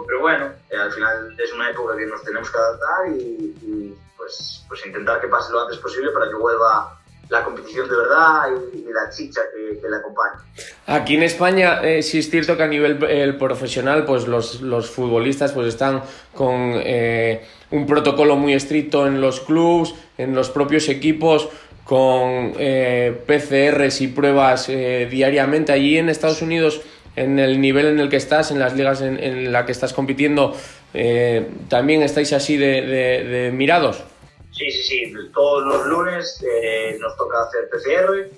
pero 0.08 0.22
bueno, 0.22 0.46
eh, 0.70 0.78
al 0.78 0.92
final 0.92 1.36
es 1.38 1.54
una 1.54 1.70
época 1.70 1.96
que 1.96 2.06
nos 2.06 2.24
tenemos 2.24 2.50
que 2.50 2.58
adaptar 2.58 3.08
y, 3.10 3.96
pues, 4.18 4.64
pues 4.68 4.86
intentar 4.86 5.20
que 5.22 5.28
pase 5.28 5.52
lo 5.52 5.62
antes 5.62 5.78
posible 5.78 6.10
para 6.12 6.28
que 6.30 6.36
vuelva 6.36 6.98
la 7.30 7.44
competición 7.44 7.88
de 7.90 7.96
verdad 7.96 8.50
y, 8.74 8.92
la 8.92 9.10
chicha 9.10 9.42
que, 9.54 9.80
que, 9.80 9.90
la 9.90 9.98
acompaña. 9.98 10.44
Aquí 10.88 11.16
en 11.16 11.24
España 11.24 11.82
eh, 11.82 12.02
sí 12.04 12.20
es 12.20 12.30
cierto 12.30 12.58
que 12.58 12.64
a 12.64 12.68
nivel 12.68 13.02
el 13.06 13.38
profesional 13.38 14.06
pues 14.06 14.28
los, 14.28 14.62
los 14.62 14.90
futbolistas 14.90 15.54
pues 15.54 15.68
están 15.68 16.04
con 16.34 16.74
eh, 16.76 17.46
un 17.70 17.86
protocolo 17.88 18.36
muy 18.36 18.54
estricto 18.54 19.08
en 19.08 19.22
los 19.22 19.40
clubs, 19.40 19.96
en 20.18 20.36
los 20.36 20.50
propios 20.50 20.90
equipos 20.90 21.50
con 21.84 22.54
eh, 22.58 23.22
PCRs 23.26 24.02
y 24.02 24.08
pruebas 24.08 24.70
eh, 24.70 25.08
diariamente. 25.10 25.72
Allí 25.72 25.98
en 25.98 26.10
Estados 26.10 26.42
Unidos, 26.42 26.82
en 27.16 27.40
el 27.40 27.60
nivel 27.60 27.88
en 27.88 28.00
el 28.00 28.10
que 28.10 28.18
estás, 28.18 28.52
en 28.52 28.60
las 28.60 28.76
ligas 28.76 29.02
en, 29.02 29.22
en 29.22 29.52
la 29.52 29.66
que 29.66 29.72
estás 29.72 29.94
compitiendo, 29.94 30.56
eh, 30.94 31.50
¿también 31.70 32.02
estáis 32.02 32.34
así 32.34 32.58
de, 32.58 32.82
de, 32.82 33.52
mirados? 33.52 34.04
Sí, 34.52 34.70
sí, 34.70 34.84
sí. 34.84 35.14
Todos 35.34 35.66
los 35.66 35.88
lunes 35.88 36.44
eh, 36.44 36.98
nos 37.00 37.16
toca 37.18 37.44
hacer 37.44 37.70
PCR. 37.70 38.30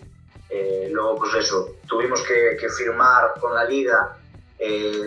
luego, 0.92 1.18
pues 1.18 1.34
eso, 1.36 1.76
tuvimos 1.88 2.22
que, 2.22 2.58
que 2.60 2.70
firmar 2.70 3.34
con 3.40 3.54
la 3.54 3.66
liga 3.66 4.18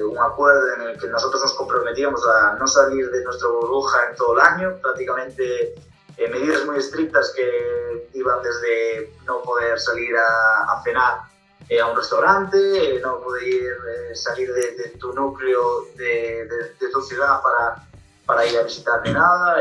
un 0.05 0.19
acuerdo 0.19 0.61
en 0.76 0.90
el 0.90 1.00
que 1.00 1.07
nosotros 1.07 1.40
nos 1.40 1.55
comprometíamos 1.55 2.21
a 2.28 2.59
no 2.59 2.66
salir 2.66 3.09
de 3.11 3.25
nuestra 3.25 3.49
burbuja 3.49 4.11
en 4.11 4.16
todo 4.16 4.35
el 4.35 4.40
año. 4.40 4.76
Prácticamente 4.83 5.75
eh, 6.16 6.28
medidas 6.28 6.64
muy 6.64 6.78
estrictas 6.78 7.32
que 7.35 8.08
iban 8.14 8.42
desde 8.42 9.12
no 9.26 9.42
poder 9.42 9.78
salir 9.78 10.14
a, 10.16 10.82
cenar 10.82 11.20
eh, 11.68 11.80
a 11.80 11.87
un 11.87 11.96
restaurante, 11.96 12.56
eh, 12.96 13.00
no 13.00 13.20
poder 13.20 14.14
salir 14.14 14.52
de, 14.52 14.94
tu 14.99 15.12
núcleo, 15.12 15.87
de, 15.96 16.49
de, 16.80 16.88
tu 16.90 17.02
ciudad 17.02 17.42
para, 17.42 17.87
para 18.25 18.46
ir 18.46 18.58
a 18.58 18.62
visitar 18.62 19.02
ni 19.04 19.12
nada, 19.12 19.61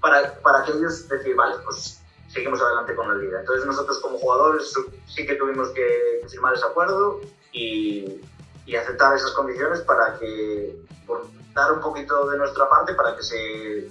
para, 0.00 0.34
para 0.40 0.64
que 0.64 0.72
ellos 0.72 1.06
decir, 1.08 1.36
vale, 1.36 1.56
pues 1.64 2.00
seguimos 2.28 2.60
adelante 2.62 2.94
con 2.94 3.08
la 3.08 3.14
vida. 3.14 3.40
Entonces 3.40 3.66
nosotros 3.66 3.98
como 4.00 4.18
jugadores 4.18 4.72
sí 5.06 5.26
que 5.26 5.34
tuvimos 5.34 5.68
que 5.70 6.22
firmar 6.28 6.54
ese 6.54 6.64
acuerdo 6.64 7.20
y, 7.52 8.20
y 8.64 8.76
aceptar 8.76 9.14
esas 9.14 9.32
condiciones 9.32 9.80
para 9.82 10.18
que, 10.18 10.74
por 11.06 11.26
dar 11.52 11.72
un 11.72 11.80
poquito 11.80 12.28
de 12.30 12.38
nuestra 12.38 12.68
parte 12.68 12.94
para 12.94 13.16
que 13.16 13.22
se 13.22 13.88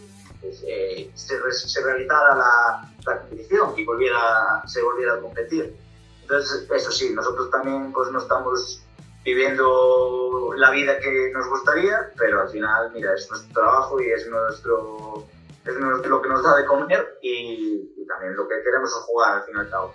eh, 0.68 1.10
se, 1.14 1.52
se, 1.52 1.84
realizara 1.84 2.36
la, 2.36 2.92
la, 3.06 3.20
competición 3.20 3.74
y 3.78 3.86
volviera, 3.86 4.62
se 4.66 4.82
volviera 4.82 5.16
a 5.16 5.20
competir. 5.20 5.76
Entonces, 6.22 6.68
eso 6.70 6.92
sí, 6.92 7.14
nosotros 7.14 7.50
también 7.52 7.92
pues, 7.92 8.12
no 8.12 8.20
estamos 8.20 8.82
viviendo 9.24 10.54
la 10.58 10.72
vida 10.72 11.00
que 11.00 11.32
nos 11.34 11.48
gustaría, 11.48 12.12
pero 12.18 12.42
al 12.42 12.50
final, 12.50 12.92
mira, 12.94 13.14
es 13.14 13.30
nuestro 13.30 13.54
trabajo 13.54 14.02
y 14.02 14.12
es 14.12 14.28
nuestro 14.28 15.28
es 15.66 15.76
lo 15.76 16.22
que 16.22 16.30
nos 16.30 16.44
da 16.44 16.58
de 16.58 16.66
comer 16.66 17.18
y, 17.22 17.90
también 18.06 18.36
lo 18.36 18.48
que 18.48 18.56
queremos 18.64 18.90
es 18.90 18.96
jugar 19.06 19.38
al 19.38 19.44
fin 19.44 19.56
y 19.56 19.60
al 19.60 19.70
cabo. 19.70 19.94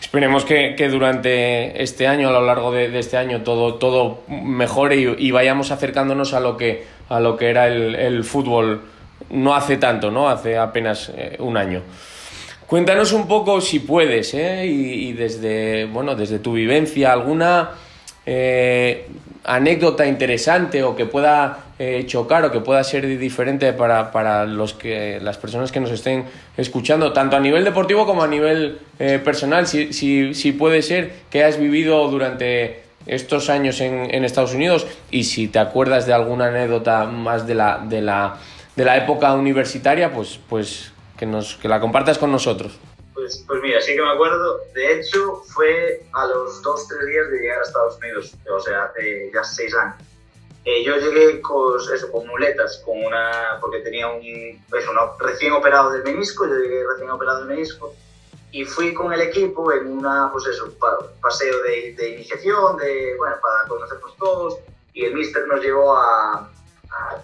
Esperemos 0.00 0.44
que, 0.44 0.74
que 0.76 0.88
durante 0.88 1.80
este 1.80 2.06
año, 2.06 2.28
a 2.28 2.32
lo 2.32 2.42
largo 2.44 2.72
de, 2.72 2.90
de 2.90 2.98
este 2.98 3.16
año, 3.16 3.44
todo, 3.44 3.76
todo 3.76 4.18
mejore 4.28 4.96
y, 4.96 5.14
y, 5.16 5.30
vayamos 5.30 5.70
acercándonos 5.70 6.34
a 6.34 6.40
lo 6.40 6.56
que, 6.56 6.86
a 7.08 7.20
lo 7.20 7.36
que 7.36 7.48
era 7.48 7.68
el, 7.68 7.94
el 7.94 8.24
fútbol 8.24 8.82
no 9.30 9.54
hace 9.54 9.76
tanto, 9.76 10.10
¿no? 10.10 10.28
Hace 10.28 10.56
apenas 10.56 11.10
eh, 11.16 11.36
un 11.38 11.56
año. 11.56 11.82
Cuéntanos 12.66 13.12
un 13.12 13.28
poco, 13.28 13.60
si 13.60 13.78
puedes, 13.78 14.34
¿eh? 14.34 14.66
y, 14.66 15.12
desde, 15.12 15.84
bueno, 15.84 16.16
desde 16.16 16.40
tu 16.40 16.54
vivencia, 16.54 17.12
alguna 17.12 17.70
eh, 18.24 19.06
anécdota 19.44 20.04
interesante 20.04 20.82
o 20.82 20.96
que 20.96 21.06
pueda 21.06 21.58
eh, 21.78 22.02
chocar 22.08 22.44
o 22.44 22.50
que 22.50 22.58
pueda 22.58 22.82
ser 22.82 23.06
diferente 23.18 23.72
para, 23.72 24.10
para, 24.10 24.46
los 24.46 24.74
que, 24.74 25.20
las 25.22 25.38
personas 25.38 25.70
que 25.70 25.78
nos 25.78 25.92
estén 25.92 26.24
escuchando, 26.56 27.12
tanto 27.12 27.36
a 27.36 27.40
nivel 27.40 27.62
deportivo 27.62 28.04
como 28.04 28.24
a 28.24 28.26
nivel 28.26 28.80
personal, 28.98 29.68
si, 29.68 29.92
si, 29.92 30.34
si, 30.34 30.50
puede 30.50 30.82
ser 30.82 31.12
que 31.30 31.44
has 31.44 31.60
vivido 31.60 32.08
durante 32.08 32.82
estos 33.06 33.48
años 33.48 33.80
en, 33.80 34.12
en 34.12 34.24
Estados 34.24 34.54
Unidos 34.54 34.88
y 35.12 35.22
si 35.22 35.46
te 35.46 35.60
acuerdas 35.60 36.04
de 36.06 36.14
alguna 36.14 36.46
anécdota 36.46 37.04
más 37.04 37.46
de 37.46 37.54
la, 37.54 37.78
de 37.88 38.02
la 38.02 38.38
de 38.76 38.84
la 38.84 38.96
época 38.96 39.32
universitaria, 39.32 40.12
pues, 40.12 40.38
pues 40.48 40.92
que, 41.18 41.26
nos, 41.26 41.56
que 41.56 41.68
la 41.68 41.80
compartas 41.80 42.18
con 42.18 42.30
nosotros. 42.30 42.78
Pues, 43.14 43.42
pues 43.46 43.62
mira, 43.62 43.80
sí 43.80 43.96
que 43.96 44.02
me 44.02 44.10
acuerdo. 44.10 44.60
De 44.74 45.00
hecho, 45.00 45.42
fue 45.46 46.02
a 46.12 46.26
los 46.26 46.62
dos, 46.62 46.86
tres 46.86 47.06
días 47.06 47.30
de 47.30 47.38
llegar 47.40 47.58
a 47.58 47.62
Estados 47.62 47.96
Unidos, 47.96 48.34
o 48.50 48.60
sea, 48.60 48.92
ya 49.32 49.42
seis 49.42 49.74
años. 49.74 49.96
Eh, 50.66 50.84
yo 50.84 50.96
llegué 50.96 51.40
con, 51.40 51.76
eso, 51.94 52.10
con 52.10 52.26
muletas, 52.26 52.82
con 52.84 53.02
una, 53.02 53.56
porque 53.60 53.78
tenía 53.80 54.08
un, 54.08 54.62
pues, 54.68 54.84
recién 55.20 55.52
operado 55.52 55.92
del 55.92 56.02
menisco, 56.02 56.46
yo 56.46 56.56
llegué 56.56 56.84
recién 56.86 57.08
operado 57.08 57.38
del 57.38 57.48
menisco, 57.48 57.94
y 58.50 58.64
fui 58.64 58.92
con 58.92 59.12
el 59.12 59.20
equipo 59.20 59.72
en 59.72 59.86
una, 59.86 60.28
pues 60.32 60.46
eso, 60.46 60.72
paseo 61.22 61.62
de, 61.62 61.94
de 61.94 62.10
iniciación, 62.10 62.76
de, 62.78 63.14
bueno, 63.16 63.36
para 63.40 63.68
conocernos 63.68 64.16
todos, 64.16 64.58
y 64.92 65.04
el 65.04 65.14
mister 65.14 65.46
nos 65.46 65.60
llevó 65.60 65.96
a, 65.96 66.50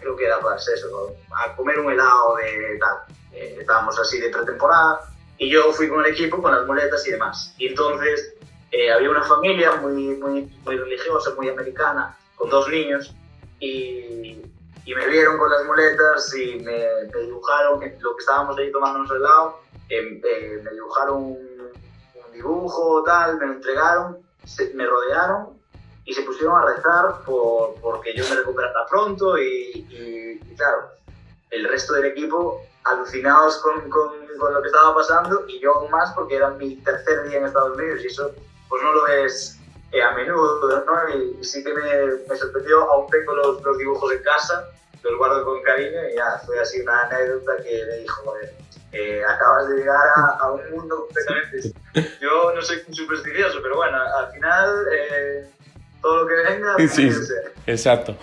creo 0.01 0.17
que 0.17 0.27
era 0.27 0.41
para 0.41 0.57
eso, 0.57 1.15
a 1.37 1.55
comer 1.57 1.79
un 1.79 1.93
helado 1.93 2.37
de 2.37 2.79
tal. 2.79 2.97
Eh, 3.33 3.59
estábamos 3.61 3.99
así 3.99 4.21
de 4.21 4.29
pretemporada 4.29 5.01
y 5.39 5.51
yo 5.51 5.73
fui 5.73 5.89
con 5.89 6.05
el 6.05 6.13
equipo 6.13 6.41
con 6.43 6.53
las 6.53 6.67
muletas 6.67 7.07
y 7.07 7.13
demás. 7.13 7.55
Y 7.59 7.69
entonces 7.69 8.35
eh, 8.71 8.93
había 8.93 9.11
una 9.11 9.23
familia 9.23 9.77
muy, 9.77 10.17
muy, 10.17 10.53
muy 10.65 10.77
religiosa, 10.77 11.35
muy 11.37 11.49
americana, 11.49 12.17
con 12.37 12.51
dos 12.51 12.69
niños 12.69 13.15
y, 13.59 14.43
y 14.85 14.95
me 14.95 15.07
vieron 15.09 15.39
con 15.39 15.51
las 15.51 15.65
muletas 15.65 16.35
y 16.37 16.57
me, 16.57 16.87
dibujaron, 17.25 17.81
lo 18.01 18.17
que 18.17 18.21
estábamos 18.21 18.59
ahí 18.59 18.71
tomándonos 18.71 19.11
el 19.11 19.17
helado, 19.19 19.61
eh, 19.89 20.61
me 20.63 20.71
dibujaron 20.71 21.17
un, 21.17 21.73
un 22.27 22.33
dibujo, 22.33 23.03
tal, 23.05 23.39
me 23.39 23.47
lo 23.47 23.53
entregaron, 23.53 24.19
me 24.75 24.87
rodearon 24.87 25.62
y 26.05 26.15
se 26.15 26.23
pusieron 26.23 26.57
a 26.57 26.67
rezar 26.67 27.23
por, 27.25 27.75
porque 27.81 28.15
yo 28.15 28.25
me 28.29 28.37
recuperara 28.37 28.87
pronto 28.91 29.39
y, 29.39 29.87
y, 29.91 30.55
claro, 30.57 30.91
el 31.51 31.69
resto 31.69 31.95
del 31.95 32.07
equipo 32.07 32.63
alucinados 32.85 33.59
con, 33.59 33.89
con, 33.89 34.11
con, 34.39 34.55
lo 34.55 34.61
que 34.61 34.69
estaba 34.69 34.95
pasando 34.95 35.45
y 35.47 35.61
yo 35.61 35.75
aún 35.77 35.91
más 35.91 36.13
porque 36.13 36.37
era 36.37 36.51
mi 36.51 36.77
tercer 36.77 37.29
día 37.29 37.39
en 37.39 37.47
Estados 37.47 37.77
Unidos 37.77 38.01
y 38.03 38.07
eso 38.09 38.33
pues 38.69 38.83
no 38.83 38.93
lo 38.93 39.05
ves 39.05 39.59
eh, 39.93 40.03
a 40.03 40.13
menudo, 40.13 40.85
¿no? 40.85 41.09
Y, 41.17 41.45
sí 41.45 41.63
que 41.63 41.73
me, 41.73 42.07
me, 42.29 42.37
sorprendió, 42.37 42.91
aún 42.91 43.09
tengo 43.11 43.35
los, 43.35 43.63
los, 43.63 43.79
dibujos 43.79 44.13
en 44.13 44.23
casa, 44.23 44.67
los 45.03 45.17
guardo 45.19 45.45
con 45.45 45.63
cariño 45.63 46.09
y 46.11 46.17
ya, 46.17 46.41
fue 46.45 46.59
así 46.59 46.81
una 46.81 47.03
anécdota 47.03 47.59
que 47.59 47.85
me 47.87 47.97
dijo, 47.99 48.23
joder, 48.25 48.55
eh, 48.93 49.23
acabas 49.25 49.69
de 49.69 49.77
llegar 49.77 50.09
a, 50.17 50.39
a, 50.41 50.53
un 50.53 50.71
mundo 50.71 51.07
completamente... 51.07 51.73
Yo 52.21 52.53
no 52.55 52.63
soy 52.63 52.83
supersticioso, 52.91 53.59
pero 53.63 53.77
bueno, 53.77 53.99
al 53.99 54.33
final... 54.33 54.87
Eh, 54.93 55.51
todo 56.03 56.25
lo 56.25 56.29
que 56.29 56.35
venga. 56.53 56.89
Sí, 56.89 57.09
exacto. 57.67 58.17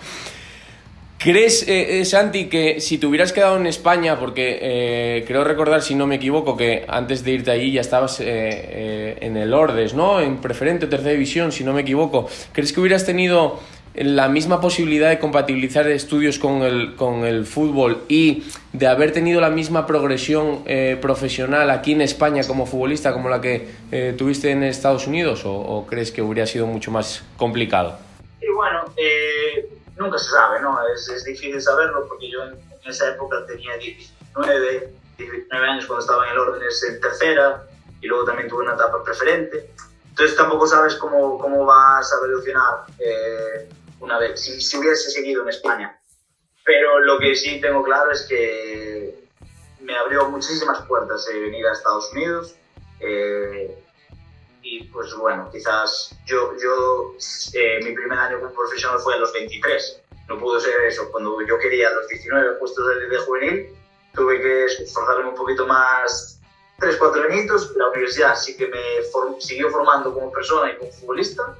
¿Crees, 1.20 1.68
eh, 1.68 2.00
eh, 2.00 2.04
Santi, 2.06 2.48
que 2.48 2.80
si 2.80 2.96
te 2.96 3.06
hubieras 3.06 3.34
quedado 3.34 3.58
en 3.58 3.66
España, 3.66 4.18
porque 4.18 4.58
eh, 4.62 5.24
creo 5.26 5.44
recordar, 5.44 5.82
si 5.82 5.94
no 5.94 6.06
me 6.06 6.14
equivoco, 6.14 6.56
que 6.56 6.86
antes 6.88 7.22
de 7.22 7.32
irte 7.32 7.50
allí 7.50 7.72
ya 7.72 7.82
estabas 7.82 8.20
eh, 8.20 9.18
en 9.20 9.36
el 9.36 9.52
Ordes, 9.52 9.92
¿no? 9.92 10.18
En 10.18 10.38
preferente 10.38 10.86
o 10.86 10.88
tercera 10.88 11.10
división, 11.10 11.52
si 11.52 11.62
no 11.62 11.74
me 11.74 11.82
equivoco. 11.82 12.26
¿Crees 12.52 12.72
que 12.72 12.80
hubieras 12.80 13.04
tenido 13.04 13.60
la 13.94 14.28
misma 14.28 14.60
posibilidad 14.60 15.08
de 15.08 15.18
compatibilizar 15.18 15.88
estudios 15.88 16.38
con 16.38 16.62
el, 16.62 16.94
con 16.94 17.24
el 17.24 17.44
fútbol 17.44 18.04
y 18.08 18.44
de 18.72 18.86
haber 18.86 19.12
tenido 19.12 19.40
la 19.40 19.50
misma 19.50 19.86
progresión 19.86 20.62
eh, 20.66 20.96
profesional 21.00 21.70
aquí 21.70 21.92
en 21.92 22.00
España 22.00 22.42
como 22.46 22.66
futbolista 22.66 23.12
como 23.12 23.28
la 23.28 23.40
que 23.40 23.68
eh, 23.90 24.14
tuviste 24.16 24.50
en 24.50 24.62
Estados 24.62 25.06
Unidos 25.08 25.44
o, 25.44 25.52
o, 25.52 25.86
crees 25.86 26.12
que 26.12 26.22
hubiera 26.22 26.46
sido 26.46 26.66
mucho 26.66 26.92
más 26.92 27.24
complicado? 27.36 27.98
Y 28.40 28.48
bueno, 28.52 28.84
eh, 28.96 29.68
nunca 29.96 30.18
se 30.18 30.30
sabe, 30.30 30.60
¿no? 30.60 30.78
Es, 30.94 31.08
es, 31.08 31.24
difícil 31.24 31.60
saberlo 31.60 32.06
porque 32.06 32.30
yo 32.30 32.44
en, 32.44 32.52
en, 32.52 32.90
esa 32.90 33.08
época 33.08 33.44
tenía 33.46 33.76
19, 33.76 34.92
19 35.18 35.68
años 35.68 35.86
cuando 35.86 36.00
estaba 36.00 36.26
en 36.26 36.32
el 36.32 36.38
orden 36.38 36.62
en 36.62 37.00
tercera 37.00 37.64
y 38.00 38.06
luego 38.06 38.24
también 38.24 38.48
tuve 38.48 38.64
una 38.64 38.74
etapa 38.74 39.02
preferente 39.02 39.70
Entonces 40.10 40.36
tampoco 40.36 40.66
sabes 40.66 40.94
cómo, 40.94 41.38
cómo 41.38 41.64
vas 41.66 42.12
a 42.12 42.16
evolucionar 42.16 42.84
eh, 42.98 43.68
una 44.00 44.18
vez, 44.18 44.40
si, 44.40 44.60
si, 44.60 44.76
hubiese 44.76 45.10
seguido 45.10 45.42
en 45.42 45.48
España. 45.48 46.00
Pero 46.64 47.00
lo 47.00 47.18
que 47.18 47.34
sí 47.34 47.60
tengo 47.60 47.82
claro 47.82 48.10
es 48.10 48.22
que 48.22 49.28
me 49.80 49.96
abrió 49.96 50.28
muchísimas 50.28 50.82
puertas 50.86 51.24
de 51.26 51.40
venir 51.40 51.66
a 51.66 51.72
Estados 51.72 52.12
Unidos. 52.12 52.54
Eh, 53.00 53.76
y 54.62 54.84
pues 54.84 55.14
bueno, 55.14 55.48
quizás 55.50 56.14
yo, 56.26 56.54
yo 56.62 57.14
eh, 57.54 57.80
mi 57.82 57.92
primer 57.92 58.18
año 58.18 58.40
como 58.40 58.52
profesional 58.52 58.98
fue 59.00 59.14
a 59.14 59.18
los 59.18 59.32
23. 59.32 60.02
No 60.28 60.38
pudo 60.38 60.60
ser 60.60 60.80
eso. 60.82 61.10
Cuando 61.10 61.40
yo 61.46 61.58
quería 61.58 61.88
a 61.88 61.94
los 61.94 62.08
19 62.08 62.54
puestos 62.58 62.86
de, 62.86 63.08
de 63.08 63.18
juvenil, 63.18 63.66
tuve 64.14 64.40
que 64.40 64.64
esforzarme 64.66 65.30
un 65.30 65.34
poquito 65.34 65.66
más, 65.66 66.40
tres, 66.78 66.96
cuatro 66.96 67.22
añitos. 67.22 67.74
La 67.76 67.88
universidad 67.88 68.36
sí 68.36 68.56
que 68.56 68.68
me 68.68 69.40
siguió 69.40 69.70
formando 69.70 70.12
como 70.12 70.30
persona 70.30 70.72
y 70.72 70.76
como 70.76 70.92
futbolista. 70.92 71.56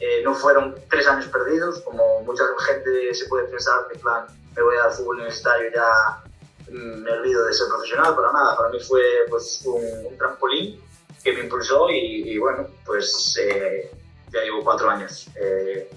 Eh, 0.00 0.22
no 0.24 0.34
fueron 0.34 0.74
tres 0.88 1.06
años 1.06 1.26
perdidos, 1.26 1.80
como 1.80 2.22
mucha 2.22 2.44
gente 2.66 3.14
se 3.14 3.26
puede 3.26 3.44
pensar 3.48 3.86
que, 3.92 3.98
plan, 3.98 4.26
me 4.56 4.62
voy 4.62 4.76
al 4.82 4.92
fútbol 4.92 5.16
universitario 5.16 5.70
ya 5.74 6.72
mm, 6.72 7.02
me 7.02 7.10
olvido 7.12 7.44
de 7.46 7.52
ser 7.52 7.68
profesional, 7.68 8.16
para 8.16 8.32
nada. 8.32 8.56
Para 8.56 8.70
mí 8.70 8.80
fue 8.80 9.02
pues, 9.28 9.62
un, 9.66 10.06
un 10.06 10.18
trampolín 10.18 10.80
que 11.22 11.32
me 11.32 11.40
impulsó 11.40 11.90
y, 11.90 12.30
y 12.30 12.38
bueno, 12.38 12.66
pues 12.86 13.38
eh, 13.42 13.90
ya 14.32 14.40
llevo 14.40 14.62
cuatro 14.64 14.88
años 14.88 15.28
eh, 15.36 15.90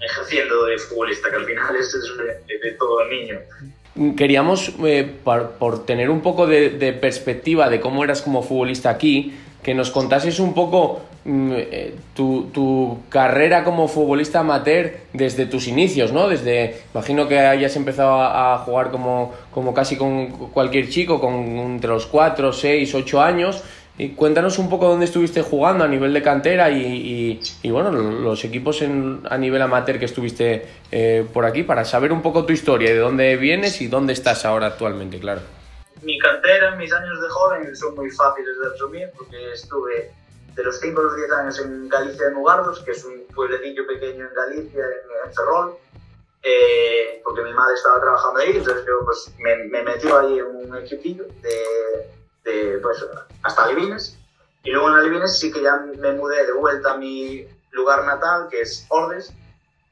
ejerciendo 0.00 0.64
de 0.66 0.78
futbolista, 0.78 1.30
que 1.30 1.36
al 1.36 1.44
final 1.44 1.76
es 1.76 1.92
de, 1.92 2.58
de 2.58 2.72
todo 2.72 3.04
niño. 3.06 3.40
Queríamos, 4.16 4.72
eh, 4.84 5.18
por, 5.24 5.50
por, 5.52 5.84
tener 5.84 6.10
un 6.10 6.22
poco 6.22 6.46
de, 6.46 6.70
de, 6.70 6.92
perspectiva 6.92 7.68
de 7.68 7.80
cómo 7.80 8.04
eras 8.04 8.22
como 8.22 8.42
futbolista 8.42 8.88
aquí, 8.88 9.36
que 9.62 9.74
nos 9.74 9.90
contases 9.90 10.40
un 10.40 10.54
poco 10.54 11.00
mm, 11.24 11.52
eh, 11.54 11.94
tu, 12.14 12.44
tu, 12.52 12.98
carrera 13.08 13.64
como 13.64 13.88
futbolista 13.88 14.40
amateur 14.40 14.92
desde 15.12 15.46
tus 15.46 15.68
inicios, 15.68 16.12
¿no? 16.12 16.28
Desde, 16.28 16.82
imagino 16.94 17.28
que 17.28 17.38
hayas 17.38 17.76
empezado 17.76 18.22
a, 18.22 18.58
jugar 18.58 18.90
como, 18.90 19.32
como 19.52 19.74
casi 19.74 19.96
con 19.96 20.28
cualquier 20.50 20.88
chico, 20.88 21.20
con 21.20 21.34
entre 21.34 21.90
los 21.90 22.06
4, 22.06 22.52
6, 22.52 22.94
8 22.94 23.20
años, 23.22 23.62
y 23.98 24.10
cuéntanos 24.10 24.58
un 24.58 24.70
poco 24.70 24.88
dónde 24.88 25.04
estuviste 25.04 25.42
jugando 25.42 25.84
a 25.84 25.88
nivel 25.88 26.14
de 26.14 26.22
cantera 26.22 26.70
y, 26.70 26.80
y, 26.82 27.40
y 27.62 27.70
bueno, 27.70 27.90
los 27.90 28.42
equipos 28.44 28.80
en, 28.80 29.20
a 29.28 29.36
nivel 29.36 29.60
amateur 29.60 29.98
que 29.98 30.06
estuviste 30.06 30.64
eh, 30.90 31.26
por 31.34 31.44
aquí 31.44 31.64
para 31.64 31.84
saber 31.84 32.10
un 32.10 32.22
poco 32.22 32.46
tu 32.46 32.54
historia, 32.54 32.90
de 32.90 32.98
dónde 32.98 33.36
vienes 33.36 33.82
y 33.82 33.88
dónde 33.88 34.14
estás 34.14 34.46
ahora 34.46 34.68
actualmente, 34.68 35.18
claro. 35.18 35.59
Mi 36.02 36.18
cantera, 36.18 36.76
mis 36.76 36.92
años 36.92 37.20
de 37.20 37.28
joven 37.28 37.76
son 37.76 37.94
muy 37.94 38.10
fáciles 38.10 38.58
de 38.58 38.68
resumir 38.70 39.10
porque 39.16 39.52
estuve 39.52 40.12
de 40.54 40.64
los 40.64 40.80
5 40.80 41.00
a 41.00 41.04
los 41.04 41.16
10 41.16 41.32
años 41.32 41.58
en 41.60 41.88
Galicia 41.88 42.26
de 42.26 42.34
Mugardos, 42.34 42.80
que 42.80 42.92
es 42.92 43.04
un 43.04 43.26
pueblecillo 43.34 43.86
pequeño 43.86 44.26
en 44.26 44.34
Galicia, 44.34 44.84
en, 44.84 45.28
en 45.28 45.34
Ferrol, 45.34 45.76
eh, 46.42 47.20
porque 47.22 47.42
mi 47.42 47.52
madre 47.52 47.74
estaba 47.74 48.00
trabajando 48.00 48.40
ahí, 48.40 48.56
entonces 48.56 48.84
yo 48.86 49.04
pues, 49.04 49.32
me, 49.38 49.56
me 49.64 49.82
metió 49.82 50.18
ahí 50.18 50.38
en 50.38 50.46
un 50.46 50.76
equipillo 50.76 51.26
de 51.42 52.20
de, 52.44 52.78
pues, 52.82 53.04
hasta 53.42 53.64
Alevines. 53.64 54.16
Y 54.62 54.70
luego 54.70 54.88
en 54.88 54.94
Alevines 54.96 55.38
sí 55.38 55.52
que 55.52 55.62
ya 55.62 55.76
me 55.76 56.12
mudé 56.12 56.46
de 56.46 56.52
vuelta 56.52 56.92
a 56.92 56.96
mi 56.96 57.46
lugar 57.72 58.04
natal, 58.04 58.48
que 58.50 58.62
es 58.62 58.86
Ordes, 58.88 59.32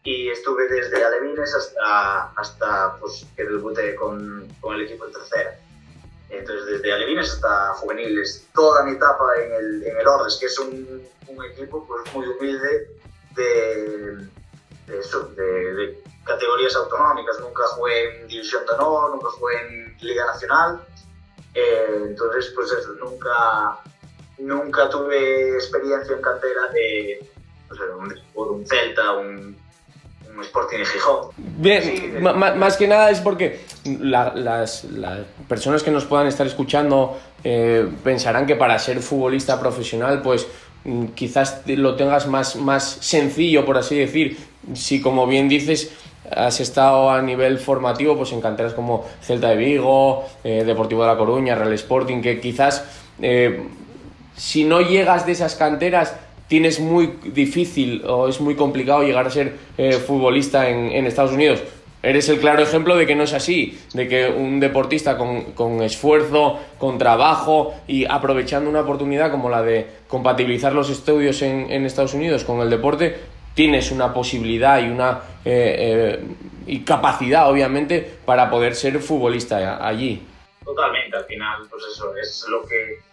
y 0.05 0.31
estuve 0.31 0.69
desde 0.69 1.05
Alevines 1.05 1.55
hasta, 1.55 2.31
hasta 2.37 2.97
pues, 3.01 3.27
que 3.37 3.45
debuté 3.45 3.95
con, 3.95 4.47
con 4.61 4.75
el 4.75 4.83
equipo 4.83 5.07
de 5.07 5.13
tercera. 5.13 5.59
Entonces, 6.31 6.67
desde 6.67 6.93
Alevines 6.93 7.33
hasta 7.33 7.75
juveniles, 7.75 8.47
toda 8.55 8.85
mi 8.85 8.93
etapa 8.93 9.25
en 9.43 9.53
el, 9.53 9.83
en 9.85 9.97
el 9.99 10.07
Ordes, 10.07 10.37
que 10.37 10.47
es 10.47 10.59
un, 10.59 11.03
un 11.27 11.45
equipo 11.45 11.87
pues, 11.87 12.15
muy 12.15 12.27
humilde 12.27 12.91
de, 13.35 14.17
de, 14.87 16.03
categorías 16.25 16.77
autonómicas. 16.77 17.41
Nunca 17.41 17.67
jugué 17.69 18.21
en 18.21 18.29
División 18.29 18.67
de 18.67 18.73
Honor, 18.73 19.13
nunca 19.13 19.29
jugué 19.31 19.61
en 19.63 19.97
Liga 20.01 20.27
Nacional, 20.27 20.83
eh, 21.55 22.03
entonces, 22.09 22.53
pues 22.55 22.71
eso, 22.73 22.93
nunca, 22.95 23.81
nunca 24.39 24.89
tuve 24.91 25.55
experiencia 25.55 26.15
en 26.15 26.23
cantera 26.23 26.69
de, 26.69 27.27
pues, 27.69 27.81
un, 27.81 28.15
un 28.35 28.67
Celta, 28.67 29.13
un, 29.13 29.57
Sporting 30.43 30.85
Gijón. 30.85 31.31
Bien, 31.37 31.83
sí, 31.83 32.13
más 32.21 32.77
que 32.77 32.87
nada 32.89 33.11
es 33.11 33.21
porque 33.21 33.61
la, 33.85 34.35
las, 34.35 34.85
las, 34.85 35.21
personas 35.49 35.83
que 35.83 35.91
nos 35.91 36.05
puedan 36.05 36.27
estar 36.27 36.47
escuchando 36.47 37.19
eh, 37.45 37.89
pensarán 38.05 38.47
que 38.47 38.57
para 38.57 38.79
ser 38.79 39.01
futbolista 39.01 39.59
profesional, 39.59 40.23
pues 40.23 40.47
mm, 40.85 41.07
quizás 41.09 41.63
lo 41.67 41.97
tengas 41.97 42.27
más, 42.27 42.57
más 42.57 42.85
sencillo, 43.01 43.65
por 43.65 43.79
así 43.79 43.99
decir. 43.99 44.37
Si, 44.75 45.01
como 45.01 45.27
bien 45.27 45.49
dices, 45.49 45.93
has 46.31 46.61
estado 46.61 47.11
a 47.11 47.23
nivel 47.23 47.59
formativo 47.59 48.17
pues 48.17 48.33
en 48.33 48.41
canteras 48.41 48.75
como 48.75 49.07
Celta 49.23 49.49
de 49.51 49.57
Vigo, 49.57 50.25
eh, 50.45 50.65
Deportivo 50.65 51.03
de 51.03 51.09
La 51.09 51.17
Coruña, 51.17 51.55
Real 51.55 51.73
Sporting, 51.73 52.21
que 52.21 52.41
quizás 52.41 52.85
eh, 53.21 53.63
si 54.37 54.65
no 54.65 54.81
llegas 54.81 55.27
de 55.27 55.33
esas 55.33 55.55
canteras 55.55 56.15
tienes 56.49 56.81
muy 56.81 57.19
difícil 57.25 58.03
o 58.07 58.29
es 58.29 58.41
muy 58.41 58.57
complicado 58.57 59.03
llegar 59.03 59.27
a 59.27 59.31
ser 59.31 59.55
eh, 59.77 59.93
futbolista 59.93 60.69
en, 60.69 61.07
Estados 61.07 61.33
Unidos. 61.33 61.63
Eres 62.03 62.29
el 62.29 62.39
claro 62.39 62.63
ejemplo 62.63 62.97
de 62.97 63.07
que 63.07 63.15
no 63.15 63.25
es 63.25 63.33
así, 63.33 63.79
de 63.93 64.09
que 64.09 64.29
un 64.29 64.61
deportista 64.61 65.17
con, 65.19 65.83
esfuerzo, 65.83 66.59
con 66.79 66.97
trabajo 66.97 67.75
y 67.87 68.05
aprovechando 68.05 68.71
una 68.71 68.81
oportunidad 68.81 69.31
como 69.31 69.51
la 69.51 69.63
de 69.63 69.87
compatibilizar 70.07 70.73
los 70.73 70.91
estudios 70.91 71.43
en, 71.43 71.71
en 71.71 71.85
Estados 71.85 72.15
Unidos 72.15 72.45
con 72.45 72.61
el 72.61 72.71
deporte, 72.71 73.17
tienes 73.55 73.91
una 73.91 74.15
posibilidad 74.15 74.81
y 74.81 74.89
una 74.89 75.21
eh, 75.45 76.21
eh, 76.21 76.25
y 76.65 76.85
capacidad, 76.85 77.51
obviamente, 77.51 78.19
para 78.25 78.49
poder 78.49 78.77
ser 78.77 79.01
futbolista 79.01 79.85
allí. 79.85 80.23
Totalmente, 80.65 81.17
al 81.17 81.25
final, 81.25 81.63
pues 81.69 81.83
eso, 81.91 82.15
es 82.17 82.47
lo 82.49 82.63
que 82.63 83.08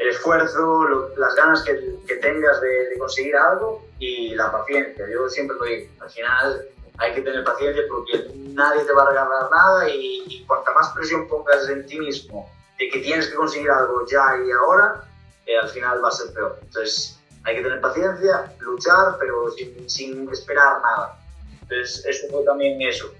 el 0.00 0.08
esfuerzo, 0.08 1.10
las 1.16 1.34
ganas 1.34 1.62
que, 1.62 1.74
tengas 2.16 2.60
de, 2.62 2.88
de, 2.88 2.98
conseguir 2.98 3.36
algo 3.36 3.86
y 3.98 4.34
la 4.34 4.50
paciencia. 4.50 5.06
Yo 5.12 5.28
siempre 5.28 5.56
lo 5.58 5.64
digo, 5.64 5.90
al 6.00 6.10
final 6.10 6.66
hay 6.96 7.14
que 7.14 7.20
tener 7.20 7.44
paciencia 7.44 7.82
porque 7.86 8.30
nadie 8.34 8.82
te 8.84 8.92
va 8.92 9.02
a 9.02 9.08
regalar 9.10 9.50
nada 9.50 9.88
y, 9.90 10.24
y 10.26 10.44
cuanta 10.46 10.72
más 10.72 10.88
presión 10.94 11.28
pongas 11.28 11.68
en 11.68 11.84
ti 11.86 11.98
mismo 11.98 12.50
de 12.78 12.88
que 12.88 13.00
tienes 13.00 13.28
que 13.28 13.34
conseguir 13.34 13.70
algo 13.70 14.06
ya 14.06 14.38
y 14.42 14.50
ahora, 14.52 15.04
eh, 15.44 15.58
al 15.58 15.68
final 15.68 16.02
va 16.02 16.08
a 16.08 16.12
ser 16.12 16.32
peor. 16.32 16.58
Entonces, 16.62 17.20
hay 17.44 17.56
que 17.56 17.62
tener 17.62 17.80
paciencia, 17.82 18.54
luchar, 18.60 19.16
pero 19.18 19.50
sin, 19.50 19.88
sin 19.88 20.30
esperar 20.30 20.80
nada. 20.80 21.18
Entonces, 21.60 22.06
eso 22.06 22.26
fue 22.30 22.42
también 22.44 22.80
eso. 22.80 23.12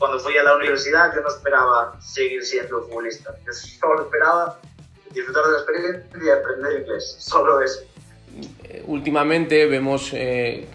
Cuando 0.00 0.18
fui 0.18 0.36
a 0.36 0.42
la 0.42 0.56
universidad, 0.56 1.14
yo 1.14 1.20
no 1.20 1.28
esperaba 1.28 1.96
seguir 2.00 2.44
siendo 2.44 2.82
futbolista. 2.82 3.36
Yo 3.46 3.52
solo 3.52 4.02
esperaba 4.02 4.58
disfrutar 5.14 5.44
de 5.44 5.52
la 5.52 5.58
experiencia 5.58 6.02
y 6.12 6.30
aprender 6.30 6.80
inglés. 6.80 7.16
Solo 7.18 7.62
eso. 7.62 7.80
Últimamente 8.86 9.66
vemos 9.66 10.10
eh, 10.12 10.66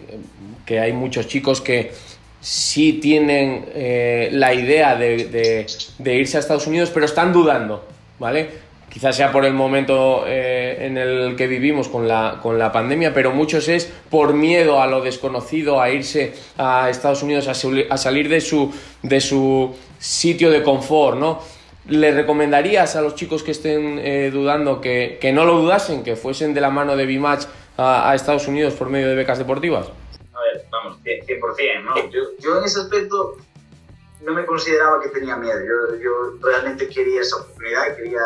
que 0.64 0.80
hay 0.80 0.92
muchos 0.92 1.26
chicos 1.26 1.60
que 1.60 1.92
sí 2.40 2.94
tienen 2.94 3.66
eh, 3.74 4.30
la 4.32 4.54
idea 4.54 4.96
de, 4.96 5.66
irse 6.04 6.36
a 6.36 6.40
Estados 6.40 6.66
Unidos, 6.66 6.90
pero 6.92 7.06
están 7.06 7.32
dudando, 7.32 7.84
¿vale? 8.18 8.70
quizás 8.90 9.14
sea 9.14 9.30
por 9.30 9.44
el 9.44 9.54
momento 9.54 10.24
eh, 10.26 10.78
en 10.80 10.98
el 10.98 11.36
que 11.36 11.46
vivimos 11.46 11.88
con 11.88 12.08
la, 12.08 12.40
con 12.42 12.58
la 12.58 12.72
pandemia, 12.72 13.14
pero 13.14 13.30
muchos 13.30 13.68
es 13.68 13.88
por 14.10 14.34
miedo 14.34 14.82
a 14.82 14.88
lo 14.88 15.00
desconocido, 15.00 15.80
a 15.80 15.90
irse 15.90 16.34
a 16.58 16.90
Estados 16.90 17.22
Unidos, 17.22 17.46
a, 17.46 17.52
a 17.52 17.96
salir 17.96 18.28
de 18.28 18.40
su, 18.40 18.74
de 19.02 19.20
su 19.20 19.72
sitio 19.98 20.50
de 20.50 20.64
confort, 20.64 21.18
¿no? 21.18 21.40
¿Le 21.90 22.12
recomendarías 22.12 22.94
a 22.94 23.02
los 23.02 23.16
chicos 23.16 23.42
que 23.42 23.50
estén 23.50 23.98
eh, 23.98 24.30
dudando 24.30 24.80
que, 24.80 25.18
que, 25.20 25.32
no 25.32 25.44
lo 25.44 25.58
dudasen, 25.58 26.04
que 26.04 26.14
fuesen 26.14 26.54
de 26.54 26.60
la 26.60 26.70
mano 26.70 26.96
de 26.96 27.04
Bimatch 27.04 27.46
a, 27.76 28.08
a, 28.08 28.14
Estados 28.14 28.46
Unidos 28.46 28.74
por 28.74 28.88
medio 28.88 29.08
de 29.08 29.16
becas 29.16 29.38
deportivas? 29.38 29.88
A 30.32 30.40
ver, 30.40 30.66
vamos, 30.70 30.98
100%, 31.02 31.82
¿no? 31.82 32.08
Yo, 32.10 32.20
yo 32.38 32.58
en 32.58 32.64
ese 32.64 32.78
aspecto 32.78 33.36
no 34.22 34.34
me 34.34 34.46
consideraba 34.46 35.02
que 35.02 35.08
tenía 35.08 35.36
miedo, 35.36 35.58
yo, 35.58 35.96
yo 35.96 36.38
realmente 36.40 36.88
quería 36.88 37.22
esa 37.22 37.38
oportunidad 37.38 37.92
y 37.92 37.96
quería 37.96 38.20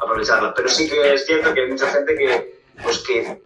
aprovecharla. 0.00 0.52
Pero 0.52 0.68
sí 0.68 0.90
que 0.90 1.14
es 1.14 1.24
cierto 1.24 1.54
que 1.54 1.60
hay 1.60 1.70
mucha 1.70 1.86
gente 1.86 2.16
que, 2.16 2.62
pues 2.82 2.98
que, 2.98 3.40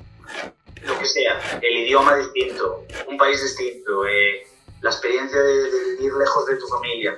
lo 0.87 0.99
que 0.99 1.05
sea, 1.05 1.39
el 1.61 1.77
idioma 1.77 2.17
distinto, 2.17 2.87
un 3.07 3.19
país 3.19 3.43
distinto, 3.43 4.07
eh, 4.07 4.47
la 4.81 4.89
experiencia 4.89 5.39
de, 5.41 5.71
de, 5.71 5.97
vivir 5.97 6.15
lejos 6.15 6.47
de 6.47 6.57
tu 6.57 6.67
familia, 6.69 7.17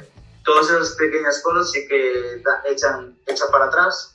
todas 0.48 0.70
esas 0.70 0.96
pequeñas 0.96 1.42
cosas 1.42 1.70
sí 1.70 1.86
que 1.86 2.40
da, 2.42 2.62
echan, 2.64 3.14
echan 3.26 3.50
para 3.52 3.66
atrás, 3.66 4.14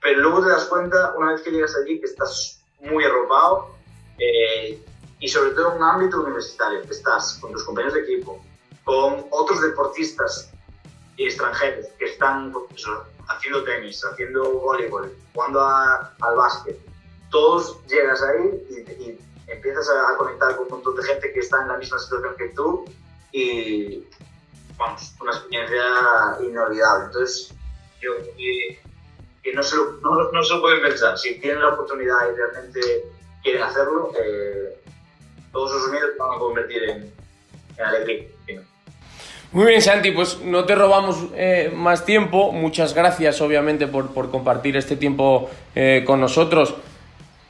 pero 0.00 0.18
luego 0.20 0.42
te 0.42 0.48
das 0.48 0.64
cuenta, 0.64 1.12
una 1.14 1.32
vez 1.32 1.42
que 1.42 1.50
llegas 1.50 1.76
allí, 1.76 2.00
que 2.00 2.06
estás 2.06 2.58
muy 2.80 3.04
arropado 3.04 3.74
eh, 4.18 4.82
y 5.20 5.28
sobre 5.28 5.50
todo 5.50 5.72
en 5.72 5.76
un 5.76 5.82
ámbito 5.82 6.22
universitario, 6.22 6.80
que 6.80 6.90
estás 6.90 7.34
con 7.38 7.52
tus 7.52 7.64
compañeros 7.64 7.92
de 7.92 8.00
equipo, 8.00 8.42
con 8.84 9.26
otros 9.28 9.60
deportistas 9.60 10.50
y 11.18 11.26
extranjeros 11.26 11.84
que 11.98 12.06
están 12.06 12.50
pues, 12.50 12.82
haciendo 13.28 13.62
tenis, 13.64 14.02
haciendo 14.10 14.52
voleibol, 14.52 15.14
jugando 15.34 15.60
a, 15.60 16.14
al 16.18 16.34
básquet. 16.34 16.78
todos 17.30 17.78
llegas 17.88 18.22
ahí 18.22 18.66
y, 18.70 19.18
empiezas 19.52 19.86
a, 19.90 20.16
conectar 20.16 20.56
con 20.56 20.64
un 20.64 20.70
montón 20.70 20.96
de 20.96 21.02
gente 21.02 21.30
que 21.30 21.40
está 21.40 21.60
en 21.60 21.68
la 21.68 21.76
misma 21.76 21.98
situación 21.98 22.34
que 22.38 22.48
tú 22.48 22.86
y, 23.32 24.08
vamos, 24.76 25.14
una 25.20 25.32
experiencia 25.32 25.82
inolvidable. 26.40 27.06
Entonces, 27.06 27.54
yo 28.00 28.12
que, 28.36 29.52
no, 29.52 29.62
se 29.62 29.76
lo, 29.76 29.92
no, 30.02 30.30
no, 30.32 30.42
se 30.42 30.54
lo 30.54 30.60
pueden 30.60 30.82
pensar. 30.82 31.18
Si 31.18 31.38
tienen 31.40 31.60
la 31.60 31.68
oportunidad 31.68 32.16
y 32.32 32.36
realmente 32.36 32.80
quieren 33.42 33.62
hacerlo, 33.62 34.12
eh, 34.18 34.80
todos 35.52 35.70
sus 35.72 35.90
miedos 35.90 36.10
van 36.18 36.36
a 36.36 36.38
convertir 36.38 36.82
en, 36.84 37.12
en 37.76 37.84
alegría. 37.84 38.24
Muy 39.52 39.66
bien, 39.66 39.80
Santi, 39.80 40.10
pues 40.10 40.40
no 40.40 40.64
te 40.64 40.74
robamos 40.74 41.26
eh, 41.36 41.70
más 41.72 42.04
tiempo. 42.04 42.50
Muchas 42.50 42.92
gracias, 42.92 43.40
obviamente, 43.40 43.86
por, 43.86 44.12
por 44.12 44.30
compartir 44.30 44.76
este 44.76 44.96
tiempo 44.96 45.48
eh, 45.76 46.02
con 46.04 46.20
nosotros. 46.20 46.74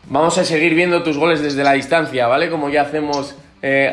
Vamos 0.06 0.36
a 0.36 0.44
seguir 0.44 0.74
viendo 0.74 1.02
tus 1.02 1.16
goles 1.16 1.40
desde 1.40 1.64
la 1.64 1.72
distancia, 1.72 2.26
¿vale? 2.26 2.50
Como 2.50 2.68
ya 2.68 2.82
hacemos 2.82 3.34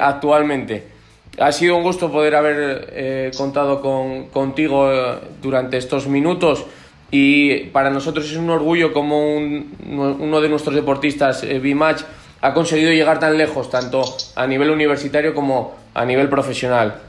actualmente. 0.02 0.91
Ha 1.40 1.52
sido 1.52 1.78
un 1.78 1.84
gusto 1.84 2.12
poder 2.12 2.36
haber 2.36 3.32
contado 3.38 3.82
con, 3.82 4.28
contigo 4.30 4.92
durante 5.42 5.78
estos 5.78 6.08
minutos 6.08 6.66
y 7.10 7.66
para 7.68 7.90
nosotros 7.90 8.30
es 8.30 8.38
un 8.38 8.50
orgullo 8.50 8.94
como 8.94 9.36
uno 9.38 10.42
de 10.42 10.50
nuestros 10.50 10.76
deportistas, 10.76 11.42
B-Match, 11.42 12.04
ha 12.42 12.54
conseguido 12.54 12.92
llegar 12.92 13.20
tan 13.20 13.38
lejos, 13.38 13.70
tanto 13.70 14.04
a 14.36 14.48
nivel 14.48 14.72
universitario 14.72 15.34
como 15.36 15.76
a 15.94 16.06
nivel 16.06 16.30
profesional. 16.30 17.02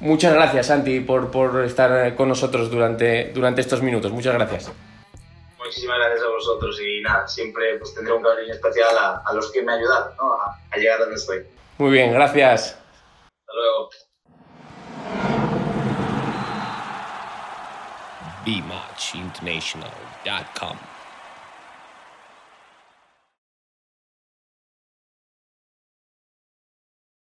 Muchas 0.00 0.32
gracias, 0.32 0.66
Santi, 0.66 1.00
por, 1.00 1.30
por 1.30 1.64
estar 1.64 2.14
con 2.14 2.28
nosotros 2.28 2.70
durante, 2.70 3.32
durante 3.34 3.60
estos 3.60 3.82
minutos. 3.82 4.12
Muchas 4.12 4.34
gracias. 4.34 4.70
Muchísimas 5.58 5.98
gracias 5.98 6.22
a 6.22 6.28
vosotros 6.30 6.80
y 6.80 7.02
nada, 7.02 7.26
siempre 7.26 7.78
pues, 7.78 7.94
tendré 7.94 8.14
un 8.14 8.22
cariño 8.22 8.52
especial 8.54 8.96
a, 8.96 9.22
a 9.26 9.34
los 9.34 9.50
que 9.50 9.62
me 9.62 9.72
ayudan 9.72 10.04
¿no? 10.16 10.34
a, 10.34 10.56
a 10.70 10.76
llegar 10.78 10.98
a 10.98 11.00
donde 11.00 11.16
estoy. 11.16 11.42
Muy 11.78 11.90
bien, 11.90 12.12
gracias. 12.12 12.78
Hasta 13.58 13.58
luego. 13.58 13.90
BeMatchInternational.com 18.44 20.97